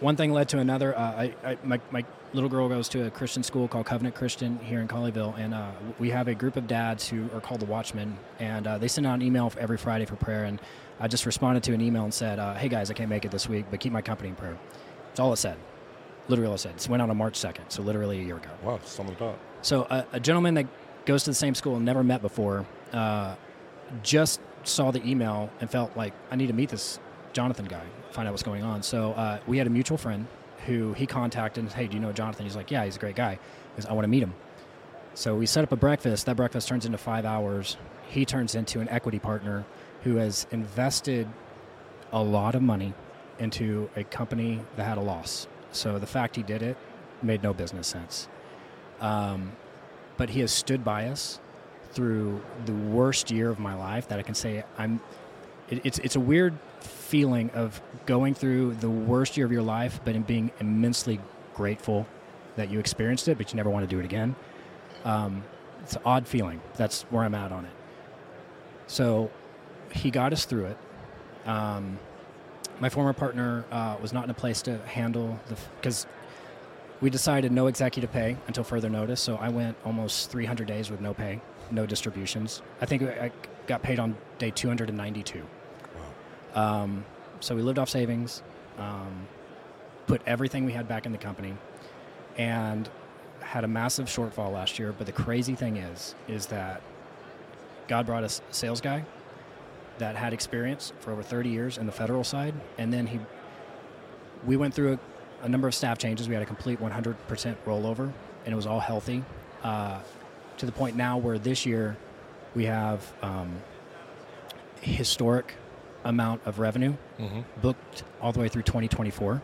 one 0.00 0.16
thing 0.16 0.32
led 0.32 0.48
to 0.50 0.58
another. 0.58 0.96
Uh, 0.96 1.00
I, 1.00 1.34
I, 1.44 1.58
my, 1.64 1.80
my 1.90 2.04
little 2.32 2.48
girl 2.48 2.68
goes 2.68 2.88
to 2.90 3.06
a 3.06 3.10
Christian 3.10 3.42
school 3.42 3.66
called 3.66 3.86
Covenant 3.86 4.14
Christian 4.14 4.58
here 4.60 4.80
in 4.80 4.86
Colleyville, 4.86 5.36
and 5.38 5.54
uh, 5.54 5.70
we 5.98 6.10
have 6.10 6.28
a 6.28 6.34
group 6.34 6.56
of 6.56 6.68
dads 6.68 7.08
who 7.08 7.28
are 7.34 7.40
called 7.40 7.60
the 7.60 7.66
Watchmen, 7.66 8.16
and 8.38 8.66
uh, 8.66 8.78
they 8.78 8.88
send 8.88 9.06
out 9.06 9.14
an 9.14 9.22
email 9.22 9.52
every 9.58 9.76
Friday 9.76 10.04
for 10.04 10.16
prayer. 10.16 10.44
And 10.44 10.60
I 11.00 11.08
just 11.08 11.26
responded 11.26 11.62
to 11.64 11.74
an 11.74 11.80
email 11.80 12.04
and 12.04 12.14
said, 12.14 12.38
uh, 12.38 12.54
"Hey 12.54 12.68
guys, 12.68 12.90
I 12.90 12.94
can't 12.94 13.10
make 13.10 13.24
it 13.24 13.30
this 13.30 13.48
week, 13.48 13.66
but 13.70 13.80
keep 13.80 13.92
my 13.92 14.02
company 14.02 14.28
in 14.28 14.36
prayer." 14.36 14.56
That's 15.08 15.20
all 15.20 15.32
it 15.32 15.38
said. 15.38 15.56
Literally 16.28 16.48
all 16.48 16.54
it 16.54 16.58
said. 16.58 16.74
It 16.76 16.88
went 16.88 17.02
out 17.02 17.10
on 17.10 17.16
March 17.16 17.36
second, 17.36 17.66
so 17.68 17.82
literally 17.82 18.20
a 18.20 18.22
year 18.22 18.36
ago. 18.36 18.50
wow. 18.62 18.78
Something 18.84 19.16
about. 19.16 19.38
So 19.62 19.86
a, 19.90 20.06
a 20.12 20.20
gentleman 20.20 20.54
that 20.54 20.66
goes 21.04 21.24
to 21.24 21.30
the 21.30 21.34
same 21.34 21.54
school 21.54 21.76
and 21.76 21.84
never 21.84 22.04
met 22.04 22.20
before, 22.22 22.66
uh, 22.92 23.34
just 24.02 24.40
saw 24.64 24.90
the 24.90 25.04
email 25.08 25.50
and 25.60 25.70
felt 25.70 25.96
like 25.96 26.12
I 26.30 26.36
need 26.36 26.48
to 26.48 26.52
meet 26.52 26.68
this 26.68 27.00
Jonathan 27.32 27.66
guy, 27.66 27.82
find 28.10 28.28
out 28.28 28.32
what's 28.32 28.42
going 28.42 28.62
on. 28.62 28.82
So 28.82 29.12
uh, 29.12 29.40
we 29.46 29.58
had 29.58 29.66
a 29.66 29.70
mutual 29.70 29.96
friend 29.96 30.26
who 30.66 30.92
he 30.92 31.06
contacted 31.06 31.64
and 31.64 31.72
hey, 31.72 31.86
do 31.86 31.94
you 31.94 32.00
know 32.00 32.12
Jonathan? 32.12 32.44
He's 32.44 32.56
like, 32.56 32.70
yeah, 32.70 32.84
he's 32.84 32.96
a 32.96 32.98
great 32.98 33.16
guy. 33.16 33.32
He 33.74 33.82
goes, 33.82 33.86
I 33.86 33.94
want 33.94 34.04
to 34.04 34.08
meet 34.08 34.22
him. 34.22 34.34
So 35.14 35.34
we 35.34 35.46
set 35.46 35.64
up 35.64 35.72
a 35.72 35.76
breakfast. 35.76 36.26
That 36.26 36.36
breakfast 36.36 36.68
turns 36.68 36.84
into 36.84 36.98
five 36.98 37.24
hours. 37.24 37.76
He 38.08 38.24
turns 38.24 38.54
into 38.54 38.80
an 38.80 38.88
equity 38.88 39.18
partner 39.18 39.64
who 40.02 40.16
has 40.16 40.46
invested 40.50 41.28
a 42.12 42.22
lot 42.22 42.54
of 42.54 42.62
money 42.62 42.94
into 43.38 43.90
a 43.96 44.04
company 44.04 44.60
that 44.76 44.84
had 44.84 44.98
a 44.98 45.00
loss. 45.00 45.46
So 45.72 45.98
the 45.98 46.06
fact 46.06 46.36
he 46.36 46.42
did 46.42 46.62
it 46.62 46.76
made 47.22 47.42
no 47.42 47.52
business 47.52 47.86
sense. 47.86 48.28
Um, 49.00 49.52
but 50.16 50.30
he 50.30 50.40
has 50.40 50.52
stood 50.52 50.84
by 50.84 51.08
us 51.08 51.40
through 51.92 52.42
the 52.66 52.74
worst 52.74 53.30
year 53.30 53.50
of 53.50 53.58
my 53.58 53.74
life 53.74 54.08
that 54.08 54.18
I 54.18 54.22
can 54.22 54.34
say 54.34 54.64
I'm. 54.76 55.00
It, 55.70 55.84
it's 55.84 55.98
it's 56.00 56.16
a 56.16 56.20
weird 56.20 56.58
feeling 56.80 57.50
of 57.50 57.80
going 58.06 58.34
through 58.34 58.74
the 58.74 58.90
worst 58.90 59.36
year 59.36 59.46
of 59.46 59.52
your 59.52 59.62
life, 59.62 60.00
but 60.04 60.14
in 60.14 60.22
being 60.22 60.50
immensely 60.60 61.20
grateful 61.54 62.06
that 62.56 62.70
you 62.70 62.78
experienced 62.78 63.28
it, 63.28 63.38
but 63.38 63.52
you 63.52 63.56
never 63.56 63.70
want 63.70 63.88
to 63.88 63.94
do 63.94 64.00
it 64.00 64.04
again. 64.04 64.34
Um, 65.04 65.42
it's 65.82 65.96
an 65.96 66.02
odd 66.04 66.26
feeling. 66.26 66.60
That's 66.76 67.02
where 67.04 67.24
I'm 67.24 67.34
at 67.34 67.52
on 67.52 67.64
it. 67.64 67.70
So 68.86 69.30
he 69.92 70.10
got 70.10 70.32
us 70.32 70.44
through 70.44 70.66
it. 70.66 70.78
Um, 71.46 71.98
my 72.80 72.88
former 72.88 73.12
partner 73.12 73.64
uh, 73.70 73.96
was 74.00 74.12
not 74.12 74.24
in 74.24 74.30
a 74.30 74.34
place 74.34 74.62
to 74.62 74.78
handle 74.86 75.38
the 75.48 75.56
because 75.80 76.06
we 77.00 77.10
decided 77.10 77.52
no 77.52 77.66
executive 77.68 78.10
pay 78.12 78.36
until 78.46 78.64
further 78.64 78.90
notice. 78.90 79.20
So 79.20 79.36
I 79.36 79.48
went 79.48 79.76
almost 79.84 80.30
300 80.30 80.66
days 80.66 80.90
with 80.90 81.00
no 81.00 81.14
pay, 81.14 81.40
no 81.70 81.86
distributions. 81.86 82.62
I 82.80 82.86
think 82.86 83.02
I 83.02 83.30
got 83.66 83.82
paid 83.82 83.98
on 83.98 84.16
day 84.38 84.50
292. 84.50 85.42
Um, 86.54 87.04
so 87.40 87.54
we 87.54 87.62
lived 87.62 87.78
off 87.78 87.88
savings, 87.88 88.42
um, 88.78 89.28
put 90.06 90.22
everything 90.26 90.64
we 90.64 90.72
had 90.72 90.88
back 90.88 91.06
in 91.06 91.12
the 91.12 91.18
company, 91.18 91.54
and 92.36 92.88
had 93.40 93.64
a 93.64 93.68
massive 93.68 94.06
shortfall 94.06 94.52
last 94.52 94.78
year. 94.78 94.92
But 94.92 95.06
the 95.06 95.12
crazy 95.12 95.54
thing 95.54 95.76
is, 95.76 96.14
is 96.26 96.46
that 96.46 96.82
God 97.86 98.06
brought 98.06 98.24
us 98.24 98.42
a 98.50 98.54
sales 98.54 98.80
guy 98.80 99.04
that 99.98 100.16
had 100.16 100.32
experience 100.32 100.92
for 101.00 101.12
over 101.12 101.22
30 101.22 101.48
years 101.48 101.78
in 101.78 101.86
the 101.86 101.92
federal 101.92 102.24
side, 102.24 102.54
and 102.78 102.92
then 102.92 103.06
he, 103.06 103.18
we 104.46 104.56
went 104.56 104.74
through 104.74 104.94
a, 104.94 105.44
a 105.44 105.48
number 105.48 105.68
of 105.68 105.74
staff 105.74 105.98
changes. 105.98 106.28
We 106.28 106.34
had 106.34 106.42
a 106.42 106.46
complete 106.46 106.80
100% 106.80 107.16
rollover, 107.66 108.12
and 108.44 108.52
it 108.52 108.56
was 108.56 108.66
all 108.66 108.80
healthy. 108.80 109.24
Uh, 109.62 109.98
to 110.58 110.66
the 110.66 110.72
point 110.72 110.96
now 110.96 111.18
where 111.18 111.38
this 111.38 111.64
year 111.66 111.96
we 112.54 112.64
have 112.64 113.12
um, 113.22 113.50
historic 114.80 115.54
amount 116.04 116.40
of 116.46 116.58
revenue 116.58 116.94
Mm-hmm. 117.18 117.40
booked 117.60 118.04
all 118.22 118.30
the 118.30 118.38
way 118.38 118.48
through 118.48 118.62
2024, 118.62 119.42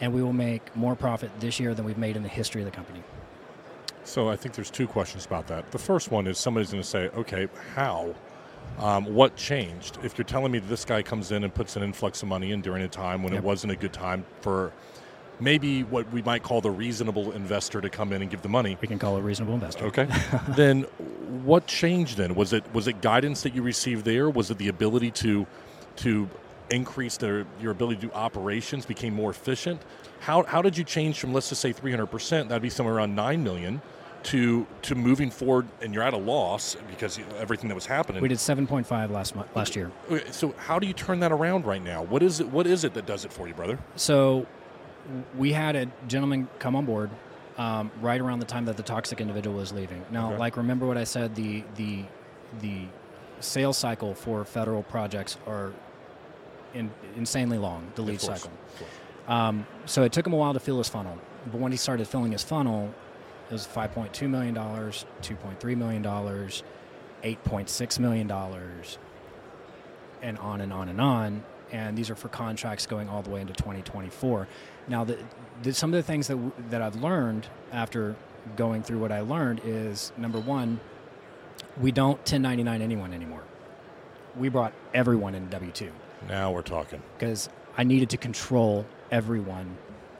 and 0.00 0.12
we 0.14 0.22
will 0.22 0.32
make 0.32 0.76
more 0.76 0.94
profit 0.94 1.28
this 1.40 1.58
year 1.58 1.74
than 1.74 1.84
we've 1.84 1.98
made 1.98 2.14
in 2.16 2.22
the 2.22 2.28
history 2.28 2.60
of 2.60 2.66
the 2.66 2.70
company. 2.70 3.02
So 4.04 4.28
I 4.28 4.36
think 4.36 4.54
there's 4.54 4.70
two 4.70 4.86
questions 4.86 5.26
about 5.26 5.48
that. 5.48 5.72
The 5.72 5.78
first 5.78 6.12
one 6.12 6.28
is 6.28 6.38
somebody's 6.38 6.70
going 6.70 6.84
to 6.84 6.88
say, 6.88 7.08
okay, 7.16 7.48
how? 7.74 8.14
Um, 8.78 9.14
what 9.14 9.36
changed? 9.36 9.98
If 10.02 10.18
you're 10.18 10.24
telling 10.24 10.50
me 10.52 10.58
this 10.58 10.84
guy 10.84 11.02
comes 11.02 11.30
in 11.30 11.44
and 11.44 11.54
puts 11.54 11.76
an 11.76 11.82
influx 11.82 12.22
of 12.22 12.28
money 12.28 12.50
in 12.52 12.60
during 12.60 12.82
a 12.82 12.88
time 12.88 13.22
when 13.22 13.32
Yep. 13.32 13.42
it 13.42 13.44
wasn't 13.46 13.72
a 13.72 13.76
good 13.76 13.92
time 13.92 14.24
for 14.40 14.72
maybe 15.40 15.82
what 15.84 16.10
we 16.12 16.22
might 16.22 16.42
call 16.42 16.60
the 16.60 16.70
reasonable 16.70 17.32
investor 17.32 17.80
to 17.80 17.88
come 17.88 18.12
in 18.12 18.22
and 18.22 18.30
give 18.30 18.42
the 18.42 18.48
money, 18.48 18.76
We 18.80 18.88
can 18.88 18.98
call 18.98 19.16
it 19.16 19.20
a 19.20 19.22
reasonable 19.22 19.54
investor. 19.54 19.84
okay, 19.86 20.08
then 20.48 20.82
what 21.44 21.66
changed 21.66 22.16
then? 22.16 22.34
Was 22.34 22.52
it 22.52 22.64
was 22.74 22.88
it 22.88 23.00
guidance 23.00 23.42
that 23.42 23.54
you 23.54 23.62
received 23.62 24.04
there? 24.04 24.28
Was 24.30 24.50
it 24.50 24.58
the 24.58 24.68
ability 24.68 25.10
to 25.12 25.46
to 25.96 26.28
increase 26.70 27.16
their, 27.18 27.46
your 27.60 27.70
ability 27.72 28.00
to 28.00 28.06
do 28.08 28.12
operations 28.14 28.86
became 28.86 29.12
more 29.14 29.30
efficient? 29.30 29.80
How, 30.20 30.44
how 30.44 30.62
did 30.62 30.78
you 30.78 30.82
change 30.84 31.20
from 31.20 31.32
let's 31.34 31.48
just 31.50 31.60
say 31.60 31.72
300%, 31.74 32.48
that'd 32.48 32.62
be 32.62 32.70
somewhere 32.70 32.94
around 32.96 33.14
9 33.14 33.44
million 33.44 33.82
to 34.24 34.66
to 34.82 34.94
moving 34.94 35.30
forward 35.30 35.66
and 35.82 35.94
you're 35.94 36.02
at 36.02 36.14
a 36.14 36.18
loss 36.18 36.76
because 36.88 37.18
everything 37.38 37.68
that 37.68 37.74
was 37.74 37.86
happening. 37.86 38.22
We 38.22 38.28
did 38.28 38.38
7.5 38.38 39.10
last 39.10 39.36
month, 39.36 39.54
last 39.54 39.76
year. 39.76 39.90
Okay, 40.10 40.30
So 40.30 40.54
how 40.58 40.78
do 40.78 40.86
you 40.86 40.94
turn 40.94 41.20
that 41.20 41.30
around 41.30 41.66
right 41.66 41.82
now? 41.82 42.02
What 42.02 42.22
is 42.22 42.40
it 42.40 42.48
what 42.48 42.66
is 42.66 42.84
it 42.84 42.94
that 42.94 43.06
does 43.06 43.24
it 43.24 43.32
for 43.32 43.46
you, 43.46 43.54
brother? 43.54 43.78
So 43.96 44.46
we 45.36 45.52
had 45.52 45.76
a 45.76 45.86
gentleman 46.08 46.48
come 46.58 46.74
on 46.74 46.86
board 46.86 47.10
um, 47.58 47.90
right 48.00 48.20
around 48.20 48.38
the 48.38 48.46
time 48.46 48.64
that 48.64 48.76
the 48.76 48.82
toxic 48.82 49.20
individual 49.20 49.56
was 49.56 49.72
leaving. 49.72 50.04
Now, 50.10 50.30
Okay. 50.30 50.38
like 50.38 50.56
remember 50.56 50.86
what 50.86 50.96
I 50.98 51.04
said 51.04 51.34
the 51.34 51.62
the 51.76 52.04
the 52.60 52.86
sales 53.40 53.76
cycle 53.76 54.14
for 54.14 54.44
federal 54.44 54.82
projects 54.82 55.36
are 55.46 55.72
in, 56.72 56.90
insanely 57.14 57.58
long. 57.58 57.92
The 57.94 58.02
lead 58.02 58.20
course, 58.20 58.40
cycle. 58.42 58.56
Um, 59.28 59.66
so 59.84 60.02
it 60.02 60.12
took 60.12 60.26
him 60.26 60.32
a 60.32 60.36
while 60.36 60.54
to 60.54 60.60
fill 60.60 60.78
his 60.78 60.88
funnel, 60.88 61.18
but 61.50 61.60
when 61.60 61.72
he 61.72 61.78
started 61.78 62.08
filling 62.08 62.32
his 62.32 62.42
funnel, 62.42 62.92
it 63.48 63.52
was 63.52 63.66
five 63.66 63.92
point 63.92 64.12
two 64.12 64.28
million 64.28 64.54
dollars, 64.54 65.04
two 65.22 65.36
point 65.36 65.60
three 65.60 65.74
million 65.74 66.02
dollars, 66.02 66.62
eight 67.22 67.42
point 67.44 67.68
six 67.68 67.98
million 67.98 68.26
dollars, 68.26 68.98
and 70.22 70.38
on 70.38 70.60
and 70.60 70.72
on 70.72 70.88
and 70.88 71.00
on. 71.00 71.42
And 71.72 71.96
these 71.98 72.08
are 72.10 72.14
for 72.14 72.28
contracts 72.28 72.86
going 72.86 73.08
all 73.08 73.22
the 73.22 73.30
way 73.30 73.40
into 73.40 73.52
2024. 73.54 74.46
Now, 74.86 75.02
the, 75.02 75.18
the, 75.62 75.72
some 75.74 75.92
of 75.92 75.96
the 75.96 76.02
things 76.04 76.28
that 76.28 76.34
w- 76.34 76.52
that 76.70 76.80
I've 76.82 76.96
learned 76.96 77.48
after 77.72 78.14
going 78.56 78.82
through 78.82 78.98
what 78.98 79.10
I 79.10 79.20
learned 79.20 79.60
is 79.64 80.12
number 80.16 80.38
one, 80.38 80.78
we 81.80 81.90
don't 81.90 82.18
1099 82.18 82.80
anyone 82.80 83.12
anymore. 83.12 83.42
We 84.36 84.48
brought 84.50 84.72
everyone 84.92 85.34
in 85.34 85.48
W 85.48 85.70
two 85.72 85.90
Now 86.28 86.52
we're 86.52 86.62
talking. 86.62 87.02
because 87.18 87.48
I 87.76 87.82
needed 87.82 88.10
to 88.10 88.18
control 88.18 88.86
everyone, 89.10 89.76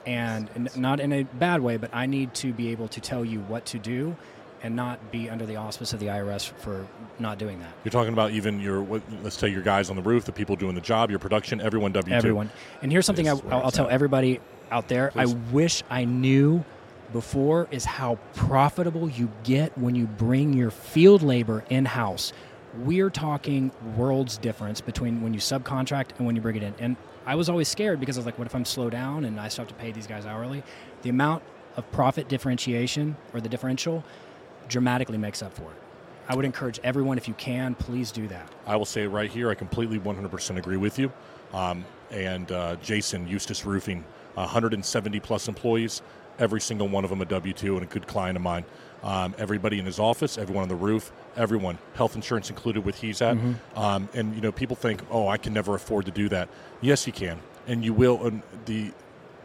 and 0.06 0.48
n- 0.54 0.68
not 0.76 1.00
in 1.00 1.12
a 1.12 1.22
bad 1.24 1.60
way, 1.60 1.76
but 1.76 1.90
I 1.92 2.06
need 2.06 2.34
to 2.34 2.52
be 2.52 2.70
able 2.70 2.88
to 2.88 3.00
tell 3.00 3.24
you 3.24 3.40
what 3.40 3.64
to 3.66 3.78
do, 3.78 4.16
and 4.62 4.74
not 4.74 5.12
be 5.12 5.28
under 5.28 5.44
the 5.44 5.56
auspice 5.56 5.92
of 5.92 6.00
the 6.00 6.06
IRS 6.06 6.50
for 6.58 6.86
not 7.18 7.38
doing 7.38 7.58
that. 7.60 7.68
You're 7.84 7.92
talking 7.92 8.12
about 8.12 8.30
even 8.32 8.60
your 8.60 8.80
let's 9.22 9.36
say 9.38 9.48
your 9.48 9.62
guys 9.62 9.90
on 9.90 9.96
the 9.96 10.02
roof, 10.02 10.24
the 10.24 10.32
people 10.32 10.56
doing 10.56 10.74
the 10.74 10.80
job, 10.80 11.10
your 11.10 11.18
production, 11.18 11.60
everyone 11.60 11.92
W. 11.92 12.14
Everyone, 12.14 12.50
and 12.82 12.90
here's 12.90 13.06
something 13.06 13.26
this 13.26 13.40
I, 13.40 13.44
will 13.44 13.64
I'll 13.64 13.70
tell 13.70 13.86
at. 13.86 13.92
everybody 13.92 14.40
out 14.70 14.88
there: 14.88 15.10
Please. 15.10 15.32
I 15.32 15.36
wish 15.52 15.82
I 15.90 16.04
knew 16.04 16.64
before 17.12 17.68
is 17.70 17.84
how 17.84 18.18
profitable 18.34 19.08
you 19.08 19.30
get 19.44 19.76
when 19.78 19.94
you 19.94 20.06
bring 20.06 20.52
your 20.54 20.70
field 20.70 21.22
labor 21.22 21.64
in 21.70 21.84
house. 21.84 22.32
We're 22.78 23.10
talking 23.10 23.70
worlds 23.96 24.36
difference 24.36 24.80
between 24.80 25.22
when 25.22 25.32
you 25.32 25.40
subcontract 25.40 26.16
and 26.16 26.26
when 26.26 26.34
you 26.34 26.42
bring 26.42 26.56
it 26.56 26.62
in. 26.62 26.74
And 26.80 26.96
I 27.24 27.36
was 27.36 27.48
always 27.48 27.68
scared 27.68 28.00
because 28.00 28.16
I 28.16 28.20
was 28.20 28.26
like, 28.26 28.38
what 28.38 28.46
if 28.46 28.54
I'm 28.54 28.64
slow 28.64 28.90
down 28.90 29.24
and 29.24 29.38
I 29.38 29.48
still 29.48 29.64
have 29.64 29.68
to 29.68 29.80
pay 29.80 29.92
these 29.92 30.06
guys 30.06 30.26
hourly? 30.26 30.62
The 31.02 31.10
amount 31.10 31.44
of 31.76 31.90
profit 31.92 32.28
differentiation 32.28 33.16
or 33.32 33.40
the 33.40 33.48
differential 33.48 34.02
dramatically 34.68 35.18
makes 35.18 35.42
up 35.42 35.54
for 35.54 35.70
it. 35.70 35.76
I 36.28 36.34
would 36.34 36.44
encourage 36.44 36.80
everyone, 36.82 37.18
if 37.18 37.28
you 37.28 37.34
can, 37.34 37.74
please 37.74 38.10
do 38.10 38.26
that. 38.28 38.50
I 38.66 38.76
will 38.76 38.86
say 38.86 39.06
right 39.06 39.30
here. 39.30 39.50
I 39.50 39.54
completely 39.54 39.98
100% 40.00 40.56
agree 40.56 40.78
with 40.78 40.98
you. 40.98 41.12
Um, 41.52 41.84
and 42.10 42.50
uh, 42.50 42.76
Jason, 42.76 43.28
Eustace 43.28 43.64
Roofing, 43.64 44.04
170 44.34 45.20
plus 45.20 45.48
employees, 45.48 46.02
every 46.38 46.60
single 46.60 46.88
one 46.88 47.04
of 47.04 47.10
them 47.10 47.20
a 47.20 47.24
W 47.24 47.52
2 47.52 47.74
and 47.76 47.84
a 47.84 47.88
good 47.88 48.06
client 48.06 48.36
of 48.36 48.42
mine. 48.42 48.64
Um, 49.02 49.34
everybody 49.36 49.78
in 49.78 49.84
his 49.84 49.98
office, 49.98 50.38
everyone 50.38 50.62
on 50.62 50.68
the 50.68 50.74
roof, 50.74 51.12
everyone, 51.36 51.76
health 51.94 52.14
insurance 52.14 52.48
included 52.48 52.84
with 52.84 52.98
he's 53.00 53.20
at. 53.20 53.36
Um, 53.76 54.08
and, 54.14 54.34
you 54.34 54.40
know, 54.40 54.50
people 54.50 54.76
think, 54.76 55.02
oh, 55.10 55.28
I 55.28 55.36
can 55.36 55.52
never 55.52 55.74
afford 55.74 56.06
to 56.06 56.10
do 56.10 56.28
that. 56.30 56.48
Yes, 56.80 57.06
you 57.06 57.12
can. 57.12 57.38
And 57.66 57.84
you 57.84 57.92
will. 57.92 58.26
And 58.26 58.42
the, 58.64 58.92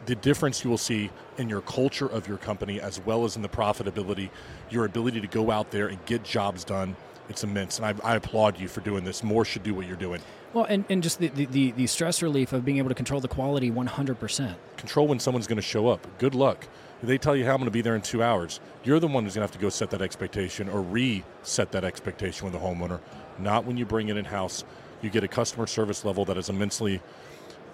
the 0.06 0.16
difference 0.16 0.64
you 0.64 0.70
will 0.70 0.78
see 0.78 1.12
in 1.38 1.50
your 1.50 1.62
culture 1.62 2.08
of 2.08 2.26
your 2.28 2.38
company 2.38 2.80
as 2.80 3.02
well 3.02 3.26
as 3.26 3.36
in 3.36 3.42
the 3.42 3.50
profitability, 3.50 4.30
your 4.70 4.86
ability 4.86 5.20
to 5.20 5.28
go 5.28 5.52
out 5.52 5.72
there 5.72 5.88
and 5.88 6.04
get 6.06 6.24
jobs 6.24 6.64
done, 6.64 6.96
it's 7.28 7.44
immense. 7.44 7.80
And 7.80 7.86
I, 7.86 8.14
I 8.14 8.16
applaud 8.16 8.60
you 8.60 8.68
for 8.70 8.80
doing 8.80 9.04
this. 9.04 9.24
More 9.24 9.44
should 9.44 9.64
do 9.64 9.74
what 9.74 9.88
you're 9.88 9.98
doing. 9.98 10.22
Well, 10.54 10.66
and, 10.66 10.84
and 10.90 11.04
just 11.04 11.20
the, 11.20 11.28
the, 11.28 11.72
the, 11.72 11.88
stress 11.88 12.24
relief 12.24 12.54
of 12.54 12.66
being 12.66 12.78
able 12.78 12.90
to 12.90 12.96
control 12.96 13.22
the 13.22 13.28
quality 13.28 13.70
100%. 13.70 14.56
Control 14.78 15.08
when 15.08 15.20
someone's 15.20 15.46
going 15.46 15.58
to 15.58 15.62
show 15.62 15.88
up. 15.88 16.08
Good 16.18 16.34
luck. 16.34 16.68
They 17.04 17.18
tell 17.18 17.36
you 17.36 17.46
how 17.46 17.52
I'm 17.52 17.58
going 17.58 17.66
to 17.66 17.72
be 17.72 17.82
there 17.82 17.96
in 17.96 18.02
two 18.02 18.24
hours. 18.24 18.60
You're 18.84 19.00
the 19.00 19.08
one 19.08 19.24
who's 19.24 19.36
going 19.36 19.48
to 19.48 19.52
have 19.52 19.58
to 19.58 19.60
go 19.60 19.70
set 19.70 19.92
that 19.92 20.02
expectation 20.02 20.68
or 20.68 20.82
reset 20.82 21.72
that 21.72 21.84
expectation 21.84 22.46
with 22.46 22.54
the 22.54 22.60
homeowner. 22.60 23.00
Not 23.38 23.66
when 23.66 23.78
you 23.78 23.86
bring 23.86 24.10
it 24.10 24.18
in 24.18 24.26
house. 24.26 24.64
You 25.02 25.10
get 25.10 25.24
a 25.24 25.28
customer 25.28 25.68
service 25.68 26.04
level 26.04 26.26
that 26.26 26.38
is 26.38 26.50
immensely 26.50 27.02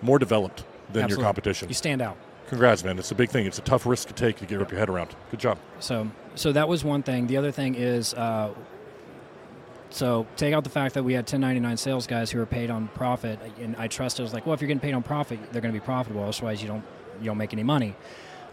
more 0.01 0.19
developed 0.19 0.63
than 0.91 1.03
Absolutely. 1.03 1.15
your 1.15 1.27
competition. 1.27 1.67
You 1.69 1.73
stand 1.73 2.01
out. 2.01 2.17
Congrats, 2.47 2.83
man. 2.83 2.99
It's 2.99 3.09
a 3.09 3.15
big 3.15 3.29
thing. 3.29 3.47
It's 3.47 3.57
a 3.57 3.63
tough 3.63 3.87
risk 3.87 4.07
to 4.09 4.13
take 4.13 4.37
to 4.37 4.45
get 4.45 4.61
up 4.61 4.69
your 4.69 4.79
head 4.79 4.89
around. 4.89 5.15
Good 5.31 5.39
job. 5.39 5.57
So, 5.79 6.11
so 6.35 6.51
that 6.51 6.67
was 6.67 6.83
one 6.83 7.01
thing. 7.01 7.25
The 7.25 7.37
other 7.37 7.51
thing 7.51 7.73
is, 7.73 8.13
uh, 8.13 8.53
so 9.95 10.27
take 10.35 10.53
out 10.53 10.63
the 10.65 10.69
fact 10.69 10.93
that 10.95 11.03
we 11.03 11.13
had 11.13 11.21
1099 11.23 11.77
sales 11.77 12.05
guys 12.05 12.29
who 12.29 12.39
were 12.39 12.45
paid 12.45 12.69
on 12.69 12.89
profit, 12.89 13.39
and 13.61 13.75
I 13.77 13.87
trust 13.87 14.19
it 14.19 14.23
was 14.23 14.33
like, 14.33 14.45
well, 14.45 14.53
if 14.53 14.59
you're 14.59 14.67
getting 14.67 14.81
paid 14.81 14.93
on 14.93 15.03
profit, 15.03 15.39
they're 15.51 15.61
going 15.61 15.73
to 15.73 15.79
be 15.79 15.83
profitable. 15.85 16.23
Otherwise, 16.23 16.61
you 16.61 16.67
don't 16.67 16.83
you 17.21 17.25
don't 17.27 17.37
make 17.37 17.53
any 17.53 17.63
money. 17.63 17.95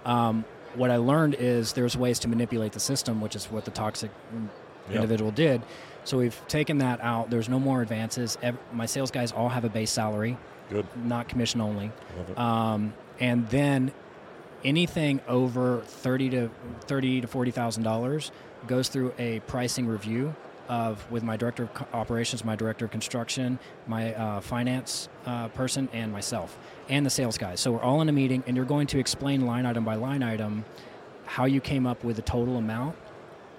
Um, 0.04 0.44
what 0.76 0.90
I 0.92 0.96
learned 0.98 1.34
is 1.34 1.72
there's 1.72 1.96
ways 1.96 2.20
to 2.20 2.28
manipulate 2.28 2.72
the 2.72 2.80
system, 2.80 3.20
which 3.20 3.34
is 3.34 3.46
what 3.46 3.64
the 3.64 3.70
toxic 3.72 4.10
Yep. 4.88 4.96
individual 4.96 5.30
did. 5.30 5.62
So 6.04 6.18
we've 6.18 6.40
taken 6.48 6.78
that 6.78 7.00
out. 7.02 7.30
There's 7.30 7.48
no 7.48 7.60
more 7.60 7.82
advances. 7.82 8.36
My 8.72 8.86
sales 8.86 9.10
guys 9.12 9.30
all 9.30 9.48
have 9.48 9.64
a 9.64 9.68
base 9.68 9.90
salary, 9.92 10.36
Good. 10.70 10.86
not 11.04 11.28
commission 11.28 11.60
only. 11.60 11.92
Love 12.18 12.30
it. 12.30 12.38
Um, 12.38 12.94
and 13.20 13.48
then 13.50 13.92
anything 14.64 15.20
over 15.28 15.82
thirty 15.82 16.30
to 16.30 16.50
thirty 16.82 17.20
to 17.20 17.26
forty 17.28 17.50
thousand 17.52 17.82
dollars 17.84 18.30
goes 18.66 18.88
through 18.88 19.12
a 19.18 19.38
pricing 19.40 19.86
review 19.86 20.34
of 20.68 21.08
with 21.10 21.22
my 21.22 21.36
director 21.36 21.64
of 21.64 21.70
operations, 21.94 22.44
my 22.44 22.56
director 22.56 22.84
of 22.84 22.90
construction, 22.90 23.58
my 23.86 24.14
uh, 24.14 24.40
finance 24.40 25.08
uh, 25.26 25.48
person, 25.48 25.88
and 25.92 26.12
myself, 26.12 26.56
and 26.88 27.04
the 27.04 27.10
sales 27.10 27.36
guys. 27.38 27.60
So 27.60 27.72
we're 27.72 27.82
all 27.82 28.00
in 28.00 28.08
a 28.08 28.12
meeting, 28.12 28.42
and 28.46 28.56
you're 28.56 28.64
going 28.66 28.86
to 28.88 28.98
explain 28.98 29.46
line 29.46 29.66
item 29.66 29.84
by 29.84 29.94
line 29.96 30.22
item 30.22 30.64
how 31.26 31.44
you 31.44 31.60
came 31.60 31.86
up 31.86 32.04
with 32.04 32.16
the 32.16 32.22
total 32.22 32.56
amount 32.56 32.96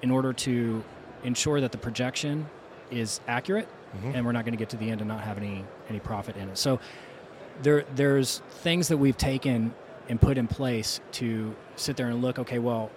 in 0.02 0.12
order 0.12 0.34
to 0.34 0.84
ensure 1.24 1.62
that 1.62 1.72
the 1.72 1.78
projection 1.78 2.48
is 2.92 3.20
accurate 3.28 3.68
Mhm. 3.98 4.16
and 4.16 4.26
we're 4.26 4.32
not 4.32 4.44
going 4.44 4.54
to 4.54 4.58
get 4.58 4.70
to 4.70 4.78
the 4.78 4.90
end 4.90 5.02
and 5.02 5.08
not 5.08 5.22
have 5.22 5.38
any 5.38 5.64
any 5.90 6.00
profit 6.00 6.36
in 6.36 6.50
it. 6.50 6.58
So 6.58 6.80
there 7.62 7.86
there's 7.96 8.40
things 8.50 8.88
that 8.90 8.98
we've 8.98 9.18
taken 9.18 9.74
and 10.10 10.20
put 10.20 10.38
in 10.38 10.48
place 10.48 11.00
to 11.14 11.56
sit 11.76 11.96
there 11.96 12.08
and 12.08 12.22
look. 12.22 12.38
Okay, 12.40 12.60
well, 12.60 12.90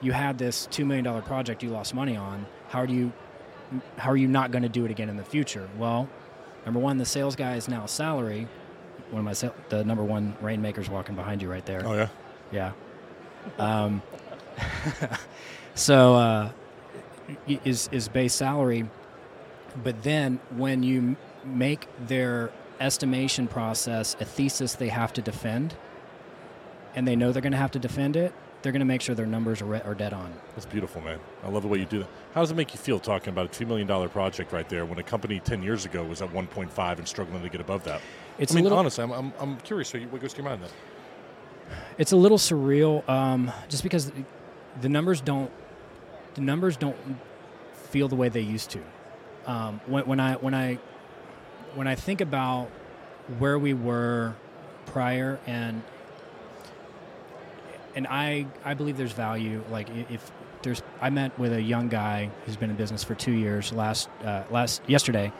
you 0.00 0.12
had 0.12 0.38
this 0.38 0.66
two 0.70 0.84
million 0.84 1.04
dollar 1.04 1.22
project 1.22 1.62
you 1.62 1.70
lost 1.70 1.94
money 1.94 2.16
on. 2.16 2.46
How 2.68 2.86
do 2.86 2.92
you 2.92 3.12
how 3.96 4.10
are 4.10 4.16
you 4.16 4.28
not 4.28 4.50
going 4.50 4.62
to 4.62 4.68
do 4.68 4.84
it 4.84 4.90
again 4.90 5.08
in 5.08 5.16
the 5.16 5.24
future? 5.24 5.68
Well, 5.78 6.08
number 6.64 6.80
one, 6.80 6.98
the 6.98 7.04
sales 7.04 7.36
guy 7.36 7.56
is 7.56 7.68
now 7.68 7.86
salary. 7.86 8.48
One 9.10 9.20
of 9.20 9.24
my 9.24 9.32
sal- 9.32 9.54
the 9.68 9.84
number 9.84 10.04
one 10.04 10.36
rainmakers 10.40 10.88
walking 10.88 11.14
behind 11.14 11.42
you 11.42 11.50
right 11.50 11.64
there. 11.66 11.82
Oh, 11.84 11.94
yeah? 11.94 12.08
Yeah. 12.52 12.72
Um, 13.58 14.02
so 15.74 16.14
uh, 16.14 16.50
is 17.46 17.88
is 17.92 18.08
base 18.08 18.34
salary, 18.34 18.88
but 19.82 20.02
then 20.02 20.40
when 20.56 20.82
you 20.82 20.98
m- 20.98 21.16
make 21.44 21.88
their 22.06 22.50
estimation 22.80 23.46
process 23.46 24.16
a 24.20 24.24
thesis 24.24 24.74
they 24.74 24.88
have 24.88 25.12
to 25.14 25.22
defend, 25.22 25.74
and 26.94 27.06
they 27.06 27.16
know 27.16 27.32
they're 27.32 27.42
going 27.42 27.52
to 27.52 27.58
have 27.58 27.72
to 27.72 27.78
defend 27.78 28.16
it, 28.16 28.32
they're 28.64 28.72
going 28.72 28.80
to 28.80 28.86
make 28.86 29.02
sure 29.02 29.14
their 29.14 29.26
numbers 29.26 29.60
are, 29.60 29.66
re- 29.66 29.82
are 29.84 29.94
dead 29.94 30.14
on. 30.14 30.32
That's 30.54 30.64
beautiful, 30.64 31.02
man. 31.02 31.20
I 31.44 31.50
love 31.50 31.62
the 31.62 31.68
way 31.68 31.78
you 31.78 31.84
do 31.84 31.98
that. 31.98 32.08
How 32.32 32.40
does 32.40 32.50
it 32.50 32.54
make 32.54 32.72
you 32.72 32.80
feel 32.80 32.98
talking 32.98 33.28
about 33.28 33.44
a 33.44 33.48
two 33.48 33.66
million 33.66 33.86
dollar 33.86 34.08
project 34.08 34.52
right 34.52 34.66
there 34.70 34.86
when 34.86 34.98
a 34.98 35.02
company 35.02 35.38
ten 35.38 35.62
years 35.62 35.84
ago 35.84 36.02
was 36.02 36.22
at 36.22 36.32
one 36.32 36.46
point 36.46 36.72
five 36.72 36.98
and 36.98 37.06
struggling 37.06 37.42
to 37.42 37.50
get 37.50 37.60
above 37.60 37.84
that? 37.84 38.00
It's 38.38 38.52
I 38.52 38.56
mean, 38.56 38.62
a 38.62 38.64
little, 38.64 38.78
honestly, 38.78 39.04
I'm, 39.04 39.12
I'm, 39.12 39.32
I'm 39.38 39.56
curious. 39.58 39.92
What 39.92 40.18
goes 40.20 40.32
through 40.32 40.44
your 40.44 40.50
mind 40.50 40.62
then? 40.62 40.70
it's 41.98 42.12
a 42.12 42.16
little 42.16 42.38
surreal, 42.38 43.06
um, 43.08 43.52
just 43.68 43.82
because 43.82 44.10
the 44.80 44.88
numbers 44.88 45.20
don't 45.20 45.50
the 46.34 46.40
numbers 46.40 46.76
don't 46.78 46.96
feel 47.90 48.08
the 48.08 48.16
way 48.16 48.30
they 48.30 48.40
used 48.40 48.70
to. 48.70 48.80
Um, 49.46 49.80
when, 49.86 50.06
when 50.06 50.20
I 50.20 50.34
when 50.36 50.54
I 50.54 50.78
when 51.74 51.86
I 51.86 51.96
think 51.96 52.22
about 52.22 52.70
where 53.38 53.58
we 53.58 53.74
were 53.74 54.34
prior 54.86 55.38
and 55.46 55.82
and 57.94 58.06
I 58.06 58.46
I 58.64 58.74
believe 58.74 58.96
there's 58.96 59.12
value. 59.12 59.62
Like 59.70 59.88
if 60.10 60.30
there's 60.62 60.82
I 61.00 61.10
met 61.10 61.38
with 61.38 61.52
a 61.52 61.62
young 61.62 61.88
guy 61.88 62.30
who's 62.44 62.56
been 62.56 62.70
in 62.70 62.76
business 62.76 63.04
for 63.04 63.14
two 63.14 63.32
years 63.32 63.72
last 63.72 64.08
uh, 64.24 64.44
last 64.50 64.82
yesterday, 64.86 65.32